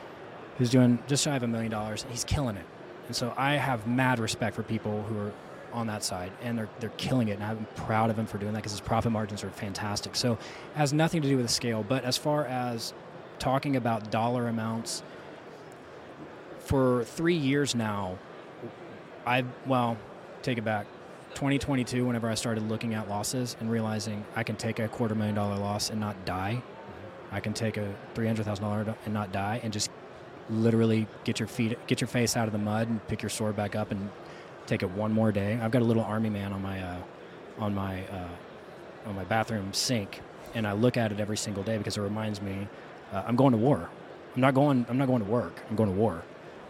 who's 0.59 0.71
doing 0.71 0.99
just 1.07 1.25
shy 1.25 1.37
of 1.37 1.43
a 1.43 1.49
million 1.49 1.71
dollars. 1.71 2.07
He's 2.11 2.25
killing 2.25 2.57
it, 2.57 2.67
and 3.07 3.17
so 3.17 3.35
I 3.37 3.55
have 3.55 3.87
mad 3.87 4.19
respect 4.19 4.55
for 4.55 4.63
people 4.63 5.03
who 5.05 5.19
are 5.19 5.33
on 5.73 5.89
that 5.89 6.05
side, 6.05 6.33
and 6.43 6.57
they're 6.57 6.69
they're 6.81 6.91
killing 6.91 7.29
it, 7.29 7.33
and 7.33 7.45
I'm 7.45 7.67
proud 7.75 8.11
of 8.11 8.19
him 8.19 8.27
for 8.27 8.39
doing 8.39 8.53
that 8.53 8.61
because 8.61 8.73
his 8.73 8.81
profit 8.81 9.13
margins 9.13 9.43
are 9.43 9.51
fantastic. 9.51 10.15
So 10.15 10.35
it 10.35 10.39
has 10.77 10.93
nothing 10.93 11.23
to 11.23 11.29
do 11.29 11.37
with 11.37 11.47
the 11.47 11.53
scale, 11.53 11.85
but 11.87 12.05
as 12.05 12.17
far 12.17 12.47
as 12.47 12.95
talking 13.39 13.77
about 13.77 14.11
dollar 14.11 14.47
amounts, 14.49 15.03
for 16.61 17.05
three 17.05 17.35
years 17.35 17.75
now, 17.75 18.19
I 19.27 19.45
well, 19.67 19.97
take 20.43 20.59
it 20.59 20.65
back. 20.65 20.87
2022, 21.35 22.07
whenever 22.07 22.31
I 22.31 22.35
started 22.35 22.69
looking 22.69 22.95
at 22.95 23.09
losses 23.09 23.57
and 23.61 23.71
realizing 23.71 24.25
I 24.37 24.43
can 24.45 24.57
take 24.57 24.79
a 24.79 24.89
quarter 24.89 25.15
million 25.15 25.35
dollar 25.35 25.57
loss 25.57 25.91
and 25.91 26.01
not 26.01 26.25
die, 26.25 26.63
I 27.33 27.41
can 27.41 27.53
take 27.53 27.77
a 27.77 27.95
three 28.15 28.27
hundred 28.27 28.45
thousand 28.45 28.65
dollar 28.65 28.95
and 29.05 29.13
not 29.13 29.33
die, 29.33 29.61
and 29.63 29.73
just 29.73 29.91
literally 30.49 31.07
get 31.25 31.41
your 31.41 31.49
feet, 31.49 31.77
get 31.87 32.01
your 32.01 32.09
face 32.09 32.37
out 32.37 32.47
of 32.47 32.53
the 32.53 32.59
mud, 32.59 32.89
and 32.89 33.07
pick 33.09 33.23
your 33.23 33.31
sword 33.31 33.57
back 33.57 33.75
up 33.75 33.91
and 33.91 34.11
take 34.67 34.83
it 34.83 34.91
one 34.91 35.13
more 35.13 35.33
day. 35.33 35.59
I've 35.61 35.71
got 35.71 35.83
a 35.83 35.85
little 35.85 36.05
army 36.05 36.31
man 36.31 36.53
on 36.53 36.63
my 36.63 36.81
uh, 36.81 36.99
on 37.59 37.75
my 37.75 38.07
uh, 38.07 38.29
on 39.07 39.17
my 39.17 39.25
bathroom 39.25 39.73
sink, 39.73 40.21
and 40.55 40.67
I 40.67 40.73
look 40.73 40.97
at 40.97 41.11
it 41.11 41.21
every 41.21 41.37
single 41.37 41.63
day 41.63 41.79
because 41.79 41.97
it 41.97 42.03
reminds 42.03 42.41
me 42.41 42.69
uh, 43.13 43.25
I'm 43.27 43.37
going 43.37 43.53
to 43.53 43.59
war. 43.59 43.91
I'm 44.35 44.41
not 44.41 44.55
going. 44.55 44.87
I'm 44.89 44.99
not 44.99 45.09
going 45.09 45.25
to 45.25 45.31
work. 45.31 45.61
I'm 45.69 45.77
going 45.77 45.91
to 45.91 45.97
war, 45.97 46.23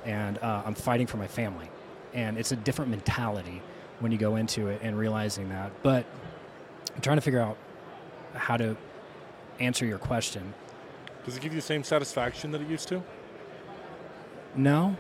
and 0.05 0.38
uh, 0.38 0.62
I'm 0.64 0.74
fighting 0.74 1.07
for 1.07 1.18
my 1.18 1.27
family. 1.29 1.70
And 2.14 2.38
it's 2.38 2.53
a 2.53 2.57
different 2.57 2.90
mentality 2.92 3.61
when 4.00 4.12
you 4.12 4.18
go 4.18 4.37
into 4.37 4.68
it 4.68 4.80
and 4.83 4.98
realizing 4.98 5.48
that. 5.50 5.70
But 5.83 6.07
I'm 6.94 7.00
trying 7.00 7.16
to 7.16 7.22
figure 7.22 7.40
out 7.40 7.57
how 8.35 8.57
to 8.57 8.76
answer 9.61 9.87
your 9.87 9.98
question. 9.98 10.54
Does 11.24 11.37
it 11.37 11.42
give 11.42 11.52
you 11.52 11.61
the 11.61 11.66
same 11.66 11.85
satisfaction 11.85 12.50
that 12.50 12.61
it 12.61 12.68
used 12.68 12.88
to? 12.88 13.02
No, 14.54 14.96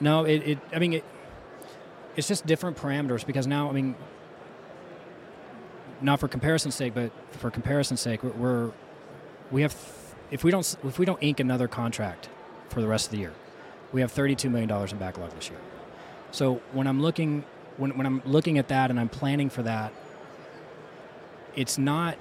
no. 0.00 0.24
It. 0.24 0.42
it 0.46 0.58
I 0.72 0.78
mean, 0.78 0.94
it, 0.94 1.04
it's 2.14 2.28
just 2.28 2.44
different 2.46 2.76
parameters 2.76 3.24
because 3.24 3.46
now, 3.46 3.70
I 3.70 3.72
mean, 3.72 3.94
not 6.02 6.20
for 6.20 6.28
comparison's 6.28 6.74
sake, 6.74 6.94
but 6.94 7.10
for 7.30 7.50
comparison's 7.50 8.00
sake, 8.00 8.22
we're, 8.22 8.32
we're 8.32 8.72
we 9.50 9.62
have 9.62 9.74
if 10.30 10.44
we 10.44 10.50
don't 10.50 10.76
if 10.84 10.98
we 10.98 11.06
don't 11.06 11.22
ink 11.22 11.40
another 11.40 11.68
contract 11.68 12.28
for 12.68 12.80
the 12.80 12.88
rest 12.88 13.06
of 13.06 13.12
the 13.12 13.18
year, 13.18 13.32
we 13.92 14.00
have 14.00 14.12
32 14.12 14.50
million 14.50 14.68
dollars 14.68 14.92
in 14.92 14.98
backlog 14.98 15.30
this 15.30 15.48
year. 15.48 15.60
So 16.32 16.60
when 16.72 16.86
I'm 16.86 17.00
looking 17.00 17.44
when, 17.76 17.96
when 17.96 18.06
I'm 18.06 18.22
looking 18.24 18.58
at 18.58 18.68
that 18.68 18.90
and 18.90 18.98
I'm 18.98 19.08
planning 19.08 19.50
for 19.50 19.62
that, 19.62 19.92
it's 21.54 21.78
not 21.78 22.16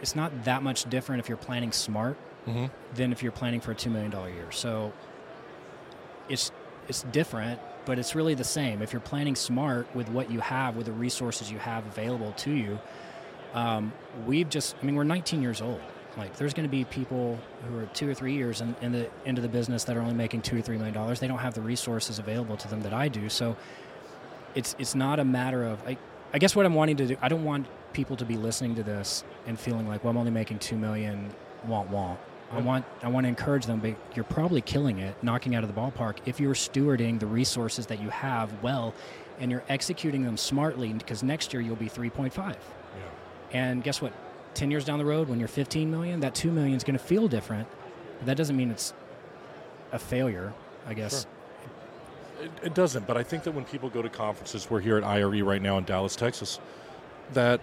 it's 0.00 0.14
not 0.14 0.44
that 0.44 0.62
much 0.62 0.88
different 0.90 1.20
if 1.20 1.28
you're 1.28 1.38
planning 1.38 1.72
smart 1.72 2.16
mm-hmm. 2.46 2.66
than 2.94 3.12
if 3.12 3.22
you're 3.22 3.32
planning 3.32 3.60
for 3.60 3.72
a 3.72 3.74
two 3.74 3.90
million 3.90 4.10
dollar 4.10 4.30
year. 4.30 4.50
So 4.50 4.92
it's 6.28 6.50
it's 6.88 7.02
different, 7.04 7.60
but 7.84 7.98
it's 7.98 8.14
really 8.14 8.34
the 8.34 8.44
same. 8.44 8.82
If 8.82 8.92
you're 8.92 9.00
planning 9.00 9.34
smart 9.34 9.92
with 9.94 10.08
what 10.08 10.30
you 10.30 10.40
have, 10.40 10.76
with 10.76 10.86
the 10.86 10.92
resources 10.92 11.50
you 11.50 11.58
have 11.58 11.86
available 11.86 12.32
to 12.32 12.50
you, 12.50 12.78
um, 13.54 13.92
we've 14.26 14.48
just 14.48 14.76
I 14.80 14.86
mean 14.86 14.94
we're 14.94 15.04
19 15.04 15.42
years 15.42 15.60
old. 15.60 15.80
Like 16.16 16.36
there's 16.36 16.54
going 16.54 16.66
to 16.66 16.70
be 16.70 16.84
people 16.84 17.38
who 17.68 17.78
are 17.78 17.86
two 17.86 18.08
or 18.08 18.14
three 18.14 18.32
years 18.32 18.62
in, 18.62 18.74
in 18.80 18.92
the 18.92 19.10
into 19.24 19.42
the 19.42 19.48
business 19.48 19.84
that 19.84 19.96
are 19.96 20.00
only 20.00 20.14
making 20.14 20.42
two 20.42 20.58
or 20.58 20.62
three 20.62 20.76
million 20.76 20.94
dollars. 20.94 21.20
They 21.20 21.28
don't 21.28 21.38
have 21.38 21.54
the 21.54 21.60
resources 21.60 22.18
available 22.18 22.56
to 22.56 22.68
them 22.68 22.82
that 22.82 22.94
I 22.94 23.08
do. 23.08 23.28
So 23.28 23.56
it's 24.56 24.74
it's 24.78 24.96
not 24.96 25.20
a 25.20 25.24
matter 25.24 25.62
of 25.62 25.80
I, 25.86 25.96
I 26.34 26.38
guess 26.38 26.56
what 26.56 26.66
I'm 26.66 26.74
wanting 26.74 26.96
to 26.96 27.06
do. 27.06 27.16
I 27.22 27.28
don't 27.28 27.44
want 27.44 27.68
people 27.92 28.16
to 28.16 28.24
be 28.24 28.36
listening 28.36 28.74
to 28.74 28.82
this 28.82 29.22
and 29.46 29.58
feeling 29.58 29.86
like, 29.86 30.02
well, 30.02 30.10
I'm 30.10 30.16
only 30.16 30.32
making 30.32 30.58
two 30.58 30.76
million. 30.76 31.30
Want 31.66 31.90
want. 31.90 32.18
I 32.52 32.60
want 32.60 32.84
I 33.02 33.08
want 33.08 33.24
to 33.24 33.28
encourage 33.28 33.66
them, 33.66 33.80
but 33.80 33.94
you're 34.14 34.24
probably 34.24 34.60
killing 34.60 34.98
it, 34.98 35.16
knocking 35.22 35.54
out 35.54 35.64
of 35.64 35.72
the 35.72 35.80
ballpark 35.80 36.18
if 36.26 36.40
you're 36.40 36.54
stewarding 36.54 37.18
the 37.18 37.26
resources 37.26 37.86
that 37.86 38.00
you 38.00 38.08
have 38.08 38.52
well, 38.62 38.94
and 39.38 39.50
you're 39.50 39.64
executing 39.68 40.24
them 40.24 40.36
smartly. 40.36 40.92
Because 40.92 41.22
next 41.22 41.52
year 41.52 41.60
you'll 41.62 41.76
be 41.76 41.88
3.5. 41.88 42.36
Yeah. 42.36 42.56
And 43.52 43.82
guess 43.82 44.00
what? 44.00 44.12
10 44.54 44.70
years 44.70 44.86
down 44.86 44.98
the 44.98 45.04
road, 45.04 45.28
when 45.28 45.38
you're 45.38 45.48
15 45.48 45.90
million, 45.90 46.20
that 46.20 46.34
2 46.34 46.50
million 46.50 46.76
is 46.76 46.82
going 46.82 46.98
to 46.98 47.04
feel 47.04 47.28
different. 47.28 47.68
But 48.18 48.26
that 48.26 48.36
doesn't 48.38 48.56
mean 48.56 48.70
it's 48.70 48.94
a 49.92 49.98
failure, 49.98 50.54
I 50.86 50.94
guess. 50.94 51.22
Sure. 51.22 51.30
It, 52.40 52.50
it, 52.62 52.74
doesn't, 52.74 53.06
but 53.06 53.16
I 53.16 53.22
think 53.22 53.44
that 53.44 53.52
when 53.52 53.64
people 53.64 53.88
go 53.88 54.02
to 54.02 54.08
conferences, 54.08 54.68
we're 54.70 54.80
here 54.80 54.96
at 54.96 55.04
IRE 55.04 55.42
right 55.42 55.62
now 55.62 55.78
in 55.78 55.84
Dallas, 55.84 56.16
Texas, 56.16 56.60
that 57.32 57.60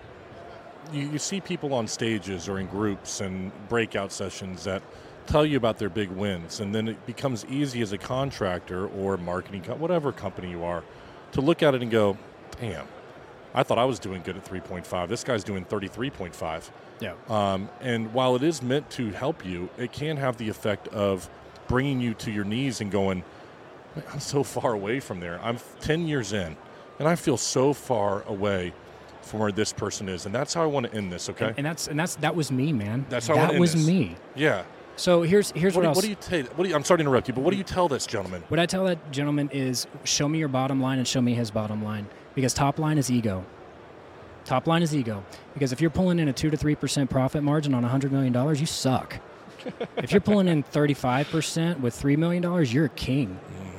you, 0.91 1.09
you 1.09 1.19
see 1.19 1.39
people 1.39 1.73
on 1.73 1.87
stages 1.87 2.49
or 2.49 2.59
in 2.59 2.67
groups 2.67 3.21
and 3.21 3.51
breakout 3.69 4.11
sessions 4.11 4.63
that 4.63 4.81
tell 5.27 5.45
you 5.45 5.57
about 5.57 5.77
their 5.77 5.89
big 5.89 6.09
wins. 6.09 6.59
And 6.59 6.73
then 6.73 6.87
it 6.87 7.05
becomes 7.05 7.45
easy 7.45 7.81
as 7.81 7.91
a 7.91 7.97
contractor 7.97 8.87
or 8.87 9.17
marketing, 9.17 9.63
co- 9.63 9.75
whatever 9.75 10.11
company 10.11 10.49
you 10.49 10.63
are, 10.63 10.83
to 11.33 11.41
look 11.41 11.63
at 11.63 11.75
it 11.75 11.81
and 11.81 11.91
go, 11.91 12.17
damn, 12.59 12.87
I 13.53 13.63
thought 13.63 13.77
I 13.77 13.85
was 13.85 13.99
doing 13.99 14.21
good 14.23 14.37
at 14.37 14.45
3.5. 14.45 15.07
This 15.07 15.23
guy's 15.23 15.43
doing 15.43 15.65
33.5. 15.65 16.69
Yeah. 16.99 17.13
Um, 17.29 17.69
and 17.81 18.13
while 18.13 18.35
it 18.35 18.43
is 18.43 18.61
meant 18.61 18.89
to 18.91 19.11
help 19.11 19.45
you, 19.45 19.69
it 19.77 19.91
can 19.91 20.17
have 20.17 20.37
the 20.37 20.49
effect 20.49 20.87
of 20.89 21.29
bringing 21.67 21.99
you 21.99 22.13
to 22.15 22.31
your 22.31 22.45
knees 22.45 22.81
and 22.81 22.91
going, 22.91 23.23
I'm 24.11 24.19
so 24.19 24.43
far 24.43 24.73
away 24.73 24.99
from 24.99 25.19
there. 25.19 25.39
I'm 25.43 25.57
10 25.81 26.07
years 26.07 26.33
in, 26.33 26.55
and 26.99 27.07
I 27.07 27.15
feel 27.15 27.37
so 27.37 27.73
far 27.73 28.23
away 28.23 28.73
from 29.21 29.39
where 29.39 29.51
this 29.51 29.73
person 29.73 30.09
is, 30.09 30.25
and 30.25 30.33
that's 30.33 30.53
how 30.53 30.63
I 30.63 30.65
want 30.65 30.85
to 30.87 30.93
end 30.93 31.11
this. 31.11 31.29
Okay. 31.29 31.47
And, 31.47 31.57
and 31.57 31.65
that's 31.65 31.87
and 31.87 31.99
that's 31.99 32.15
that 32.17 32.35
was 32.35 32.51
me, 32.51 32.73
man. 32.73 33.05
That's 33.09 33.27
how 33.27 33.35
that 33.35 33.59
was 33.59 33.73
this. 33.73 33.87
me. 33.87 34.15
Yeah. 34.35 34.63
So 34.95 35.23
here's 35.23 35.51
here's 35.51 35.75
what, 35.75 35.85
what, 35.85 35.93
do, 35.93 35.95
what 35.95 36.03
do 36.03 36.09
you 36.09 36.43
tell? 36.43 36.55
What 36.55 36.63
do 36.63 36.69
you, 36.69 36.75
I'm 36.75 36.83
sorry 36.83 36.99
to 36.99 37.01
interrupt 37.01 37.27
you, 37.27 37.33
but 37.33 37.41
what 37.41 37.51
do 37.51 37.57
you 37.57 37.63
tell 37.63 37.87
this 37.87 38.05
gentleman? 38.05 38.43
What 38.49 38.59
I 38.59 38.65
tell 38.65 38.85
that 38.85 39.11
gentleman 39.11 39.49
is 39.51 39.87
show 40.03 40.27
me 40.27 40.39
your 40.39 40.49
bottom 40.49 40.81
line 40.81 40.99
and 40.99 41.07
show 41.07 41.21
me 41.21 41.33
his 41.33 41.51
bottom 41.51 41.83
line 41.83 42.07
because 42.35 42.53
top 42.53 42.79
line 42.79 42.97
is 42.97 43.09
ego. 43.09 43.43
Top 44.45 44.67
line 44.67 44.83
is 44.83 44.95
ego 44.95 45.23
because 45.53 45.71
if 45.71 45.81
you're 45.81 45.89
pulling 45.89 46.19
in 46.19 46.27
a 46.27 46.33
two 46.33 46.49
to 46.49 46.57
three 46.57 46.75
percent 46.75 47.09
profit 47.09 47.43
margin 47.43 47.73
on 47.73 47.83
a 47.83 47.87
hundred 47.87 48.11
million 48.11 48.33
dollars, 48.33 48.59
you 48.59 48.67
suck. 48.67 49.19
if 49.97 50.11
you're 50.11 50.21
pulling 50.21 50.47
in 50.47 50.61
35 50.61 51.29
percent 51.29 51.79
with 51.79 51.95
three 51.95 52.17
million 52.17 52.43
dollars, 52.43 52.73
you're 52.73 52.85
a 52.85 52.89
king. 52.89 53.29
Mm-hmm. 53.29 53.72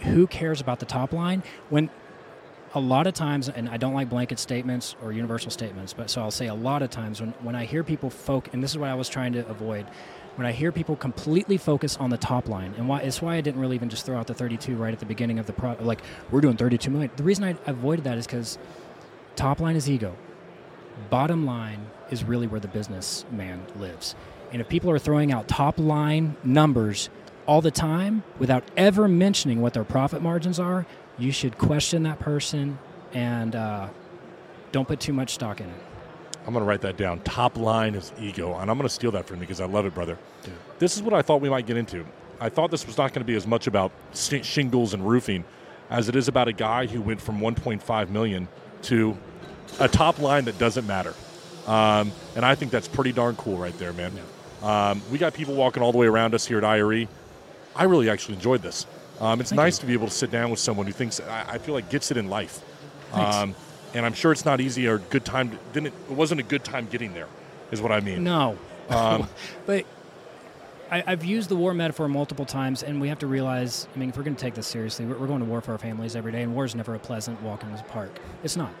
Who 0.00 0.26
cares 0.26 0.60
about 0.60 0.78
the 0.80 0.86
top 0.86 1.12
line 1.12 1.42
when? 1.70 1.90
A 2.74 2.80
lot 2.80 3.06
of 3.06 3.14
times, 3.14 3.48
and 3.48 3.70
I 3.70 3.78
don't 3.78 3.94
like 3.94 4.10
blanket 4.10 4.38
statements 4.38 4.96
or 5.02 5.10
universal 5.10 5.50
statements, 5.50 5.94
but 5.94 6.10
so 6.10 6.20
I'll 6.20 6.30
say 6.30 6.48
a 6.48 6.54
lot 6.54 6.82
of 6.82 6.90
times 6.90 7.22
when, 7.22 7.30
when 7.40 7.54
I 7.54 7.64
hear 7.64 7.82
people 7.82 8.10
folk, 8.10 8.52
and 8.52 8.62
this 8.62 8.72
is 8.72 8.76
what 8.76 8.90
I 8.90 8.94
was 8.94 9.08
trying 9.08 9.32
to 9.32 9.46
avoid, 9.48 9.86
when 10.34 10.46
I 10.46 10.52
hear 10.52 10.70
people 10.72 10.94
completely 10.94 11.56
focus 11.56 11.96
on 11.96 12.10
the 12.10 12.18
top 12.18 12.48
line, 12.50 12.74
and 12.76 12.86
why 12.86 13.00
it's 13.00 13.22
why 13.22 13.36
I 13.36 13.40
didn't 13.40 13.62
really 13.62 13.76
even 13.76 13.88
just 13.88 14.04
throw 14.04 14.18
out 14.18 14.26
the 14.26 14.34
32 14.34 14.76
right 14.76 14.92
at 14.92 14.98
the 14.98 15.06
beginning 15.06 15.38
of 15.38 15.46
the 15.46 15.54
pro, 15.54 15.74
like 15.80 16.02
we're 16.30 16.42
doing 16.42 16.58
32 16.58 16.90
million. 16.90 17.10
The 17.16 17.22
reason 17.22 17.44
I 17.44 17.56
avoided 17.66 18.04
that 18.04 18.18
is 18.18 18.26
because 18.26 18.58
top 19.36 19.60
line 19.60 19.76
is 19.76 19.88
ego, 19.88 20.14
bottom 21.08 21.46
line 21.46 21.86
is 22.10 22.24
really 22.24 22.46
where 22.46 22.60
the 22.60 22.68
businessman 22.68 23.64
lives, 23.76 24.14
and 24.52 24.60
if 24.60 24.68
people 24.68 24.90
are 24.90 24.98
throwing 24.98 25.32
out 25.32 25.48
top 25.48 25.78
line 25.78 26.36
numbers 26.44 27.08
all 27.46 27.60
the 27.60 27.70
time 27.70 28.22
without 28.38 28.64
ever 28.76 29.08
mentioning 29.08 29.60
what 29.60 29.74
their 29.74 29.84
profit 29.84 30.22
margins 30.22 30.58
are, 30.58 30.86
you 31.18 31.32
should 31.32 31.58
question 31.58 32.02
that 32.02 32.18
person 32.18 32.78
and 33.12 33.54
uh, 33.54 33.88
don't 34.72 34.86
put 34.86 35.00
too 35.00 35.12
much 35.12 35.34
stock 35.34 35.60
in 35.60 35.68
it. 35.68 35.82
I'm 36.46 36.52
going 36.52 36.64
to 36.64 36.68
write 36.68 36.82
that 36.82 36.96
down. 36.96 37.20
Top 37.20 37.56
line 37.56 37.94
is 37.94 38.12
ego, 38.20 38.54
and 38.54 38.70
I'm 38.70 38.76
going 38.76 38.88
to 38.88 38.94
steal 38.94 39.10
that 39.12 39.26
from 39.26 39.36
you 39.36 39.40
because 39.40 39.60
I 39.60 39.66
love 39.66 39.84
it, 39.84 39.94
brother. 39.94 40.16
Dude. 40.42 40.54
This 40.78 40.96
is 40.96 41.02
what 41.02 41.12
I 41.12 41.22
thought 41.22 41.40
we 41.40 41.50
might 41.50 41.66
get 41.66 41.76
into. 41.76 42.04
I 42.40 42.50
thought 42.50 42.70
this 42.70 42.86
was 42.86 42.98
not 42.98 43.12
going 43.12 43.22
to 43.22 43.26
be 43.26 43.34
as 43.34 43.46
much 43.46 43.66
about 43.66 43.90
shingles 44.12 44.94
and 44.94 45.08
roofing 45.08 45.44
as 45.90 46.08
it 46.08 46.14
is 46.14 46.28
about 46.28 46.48
a 46.48 46.52
guy 46.52 46.86
who 46.86 47.00
went 47.00 47.20
from 47.20 47.40
1.5 47.40 48.10
million 48.10 48.48
to 48.82 49.16
a 49.80 49.88
top 49.88 50.18
line 50.18 50.44
that 50.44 50.58
doesn't 50.58 50.86
matter. 50.86 51.14
Um, 51.66 52.12
and 52.36 52.44
I 52.44 52.54
think 52.54 52.70
that's 52.70 52.88
pretty 52.88 53.12
darn 53.12 53.36
cool 53.36 53.56
right 53.56 53.76
there, 53.78 53.92
man. 53.92 54.12
Yeah. 54.14 54.90
Um, 54.90 55.02
we 55.10 55.18
got 55.18 55.34
people 55.34 55.54
walking 55.54 55.82
all 55.82 55.92
the 55.92 55.98
way 55.98 56.06
around 56.06 56.34
us 56.34 56.46
here 56.46 56.58
at 56.58 56.64
IRE. 56.64 57.08
I 57.76 57.84
really 57.84 58.08
actually 58.10 58.34
enjoyed 58.34 58.62
this. 58.62 58.86
Um, 59.20 59.40
it's 59.40 59.50
Thank 59.50 59.56
nice 59.58 59.76
you. 59.78 59.80
to 59.82 59.86
be 59.86 59.92
able 59.94 60.06
to 60.08 60.12
sit 60.12 60.30
down 60.30 60.50
with 60.50 60.58
someone 60.60 60.86
who 60.86 60.92
thinks 60.92 61.20
I, 61.20 61.52
I 61.52 61.58
feel 61.58 61.74
like 61.74 61.88
gets 61.90 62.10
it 62.10 62.16
in 62.16 62.28
life. 62.28 62.60
Um, 63.12 63.54
and 63.94 64.04
I'm 64.04 64.12
sure 64.12 64.32
it's 64.32 64.44
not 64.44 64.60
easy 64.60 64.86
or 64.88 64.98
good 64.98 65.24
time. 65.24 65.50
To, 65.50 65.58
didn't 65.72 65.86
it, 65.88 65.92
it 66.10 66.14
wasn't 66.14 66.40
a 66.40 66.44
good 66.44 66.64
time 66.64 66.86
getting 66.90 67.14
there, 67.14 67.28
is 67.70 67.80
what 67.80 67.92
I 67.92 68.00
mean. 68.00 68.24
No, 68.24 68.58
Um, 68.90 69.28
but 69.66 69.86
I, 70.90 71.02
I've 71.06 71.24
used 71.24 71.48
the 71.48 71.56
war 71.56 71.72
metaphor 71.72 72.08
multiple 72.08 72.44
times, 72.44 72.82
and 72.82 73.00
we 73.00 73.08
have 73.08 73.18
to 73.20 73.26
realize. 73.26 73.88
I 73.94 73.98
mean, 73.98 74.10
if 74.10 74.16
we're 74.16 74.22
going 74.24 74.36
to 74.36 74.40
take 74.42 74.54
this 74.54 74.66
seriously, 74.66 75.06
we're, 75.06 75.16
we're 75.18 75.26
going 75.26 75.40
to 75.40 75.46
war 75.46 75.60
for 75.60 75.72
our 75.72 75.78
families 75.78 76.14
every 76.14 76.30
day, 76.32 76.42
and 76.42 76.54
war 76.54 76.64
is 76.64 76.74
never 76.74 76.94
a 76.94 76.98
pleasant 76.98 77.40
walk 77.42 77.62
in 77.62 77.72
the 77.72 77.82
park. 77.84 78.18
It's 78.44 78.56
not, 78.56 78.72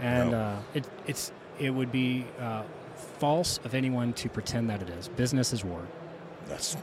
and 0.00 0.30
No. 0.30 0.38
uh, 0.38 0.56
it, 0.74 0.84
it's 1.06 1.32
it 1.58 1.70
would 1.70 1.90
be 1.90 2.24
uh, 2.40 2.62
false 3.18 3.58
of 3.64 3.74
anyone 3.74 4.12
to 4.14 4.28
pretend 4.28 4.70
that 4.70 4.80
it 4.80 4.88
is. 4.90 5.08
Business 5.08 5.52
is 5.52 5.64
war. 5.64 5.82
That's. 6.46 6.76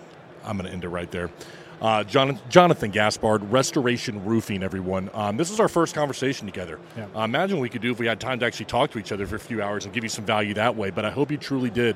I'm 0.47 0.57
going 0.57 0.67
to 0.67 0.73
end 0.73 0.83
it 0.83 0.89
right 0.89 1.11
there. 1.11 1.29
Uh, 1.79 2.03
Jonathan, 2.03 2.41
Jonathan 2.49 2.89
Gaspard, 2.91 3.51
Restoration 3.51 4.25
Roofing, 4.25 4.63
everyone. 4.63 5.11
Um, 5.13 5.37
this 5.37 5.51
is 5.51 5.59
our 5.59 5.67
first 5.67 5.93
conversation 5.93 6.47
together. 6.47 6.79
Yeah. 6.97 7.05
Uh, 7.15 7.21
imagine 7.23 7.57
what 7.57 7.63
we 7.63 7.69
could 7.69 7.83
do 7.83 7.91
if 7.91 7.99
we 7.99 8.07
had 8.07 8.19
time 8.19 8.39
to 8.39 8.45
actually 8.45 8.65
talk 8.65 8.89
to 8.91 8.99
each 8.99 9.11
other 9.11 9.27
for 9.27 9.35
a 9.35 9.39
few 9.39 9.61
hours 9.61 9.85
and 9.85 9.93
give 9.93 10.03
you 10.03 10.09
some 10.09 10.25
value 10.25 10.55
that 10.55 10.75
way, 10.75 10.89
but 10.89 11.05
I 11.05 11.11
hope 11.11 11.29
you 11.29 11.37
truly 11.37 11.69
did. 11.69 11.95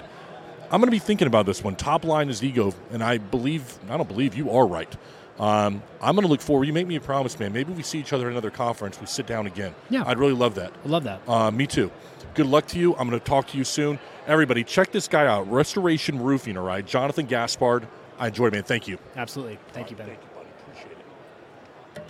I'm 0.66 0.80
going 0.80 0.88
to 0.88 0.92
be 0.92 1.00
thinking 1.00 1.28
about 1.28 1.48
this 1.48 1.64
one. 1.64 1.76
Top 1.76 2.06
line 2.06 2.30
is 2.30 2.44
ego, 2.44 2.74
and 2.92 3.04
I 3.04 3.18
believe, 3.18 3.80
I 3.90 3.98
don't 3.98 4.08
believe 4.08 4.36
you 4.36 4.52
are 4.52 4.68
right. 4.68 4.96
Um, 5.40 5.82
I'm 6.00 6.16
going 6.16 6.26
to 6.26 6.32
look 6.32 6.42
forward. 6.42 6.66
You 6.66 6.74
make 6.74 6.88
me 6.88 6.96
a 6.98 7.02
promise, 7.02 7.40
man. 7.40 7.52
Maybe 7.52 7.74
we 7.74 7.82
see 7.82 8.00
each 8.00 8.14
other 8.14 8.28
at 8.28 8.32
another 8.32 8.52
conference. 8.52 9.02
We 9.02 9.08
sit 9.08 9.26
down 9.26 9.48
again. 9.48 9.74
Yeah. 9.90 10.04
I'd 10.06 10.20
really 10.20 10.34
love 10.34 10.56
that. 10.56 10.72
I 10.86 10.88
love 10.88 11.04
that. 11.06 11.28
Uh, 11.28 11.50
me 11.50 11.66
too. 11.66 11.92
Good 12.36 12.46
luck 12.46 12.68
to 12.68 12.80
you. 12.80 12.96
I'm 12.96 13.10
going 13.10 13.20
to 13.20 13.26
talk 13.26 13.48
to 13.48 13.58
you 13.58 13.64
soon. 13.64 14.00
Everybody, 14.28 14.64
check 14.64 14.92
this 14.92 15.08
guy 15.08 15.26
out. 15.26 15.52
Restoration 15.52 16.22
Roofing, 16.22 16.56
all 16.56 16.66
right? 16.66 16.86
Jonathan 16.86 17.26
Gaspard. 17.26 17.88
I 18.21 18.27
enjoyed 18.27 18.53
it, 18.53 18.57
man. 18.57 18.63
Thank 18.63 18.88
you. 18.88 18.99
Absolutely. 19.15 19.57
Thank 19.73 19.89
you, 19.89 19.97
Ben. 19.97 20.05
Thank 20.05 20.19
you, 20.21 20.27
buddy. 20.36 20.47
Appreciate 20.67 20.91
it. 20.91 22.03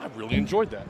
I 0.00 0.06
really 0.18 0.36
enjoyed 0.36 0.70
that. 0.70 0.86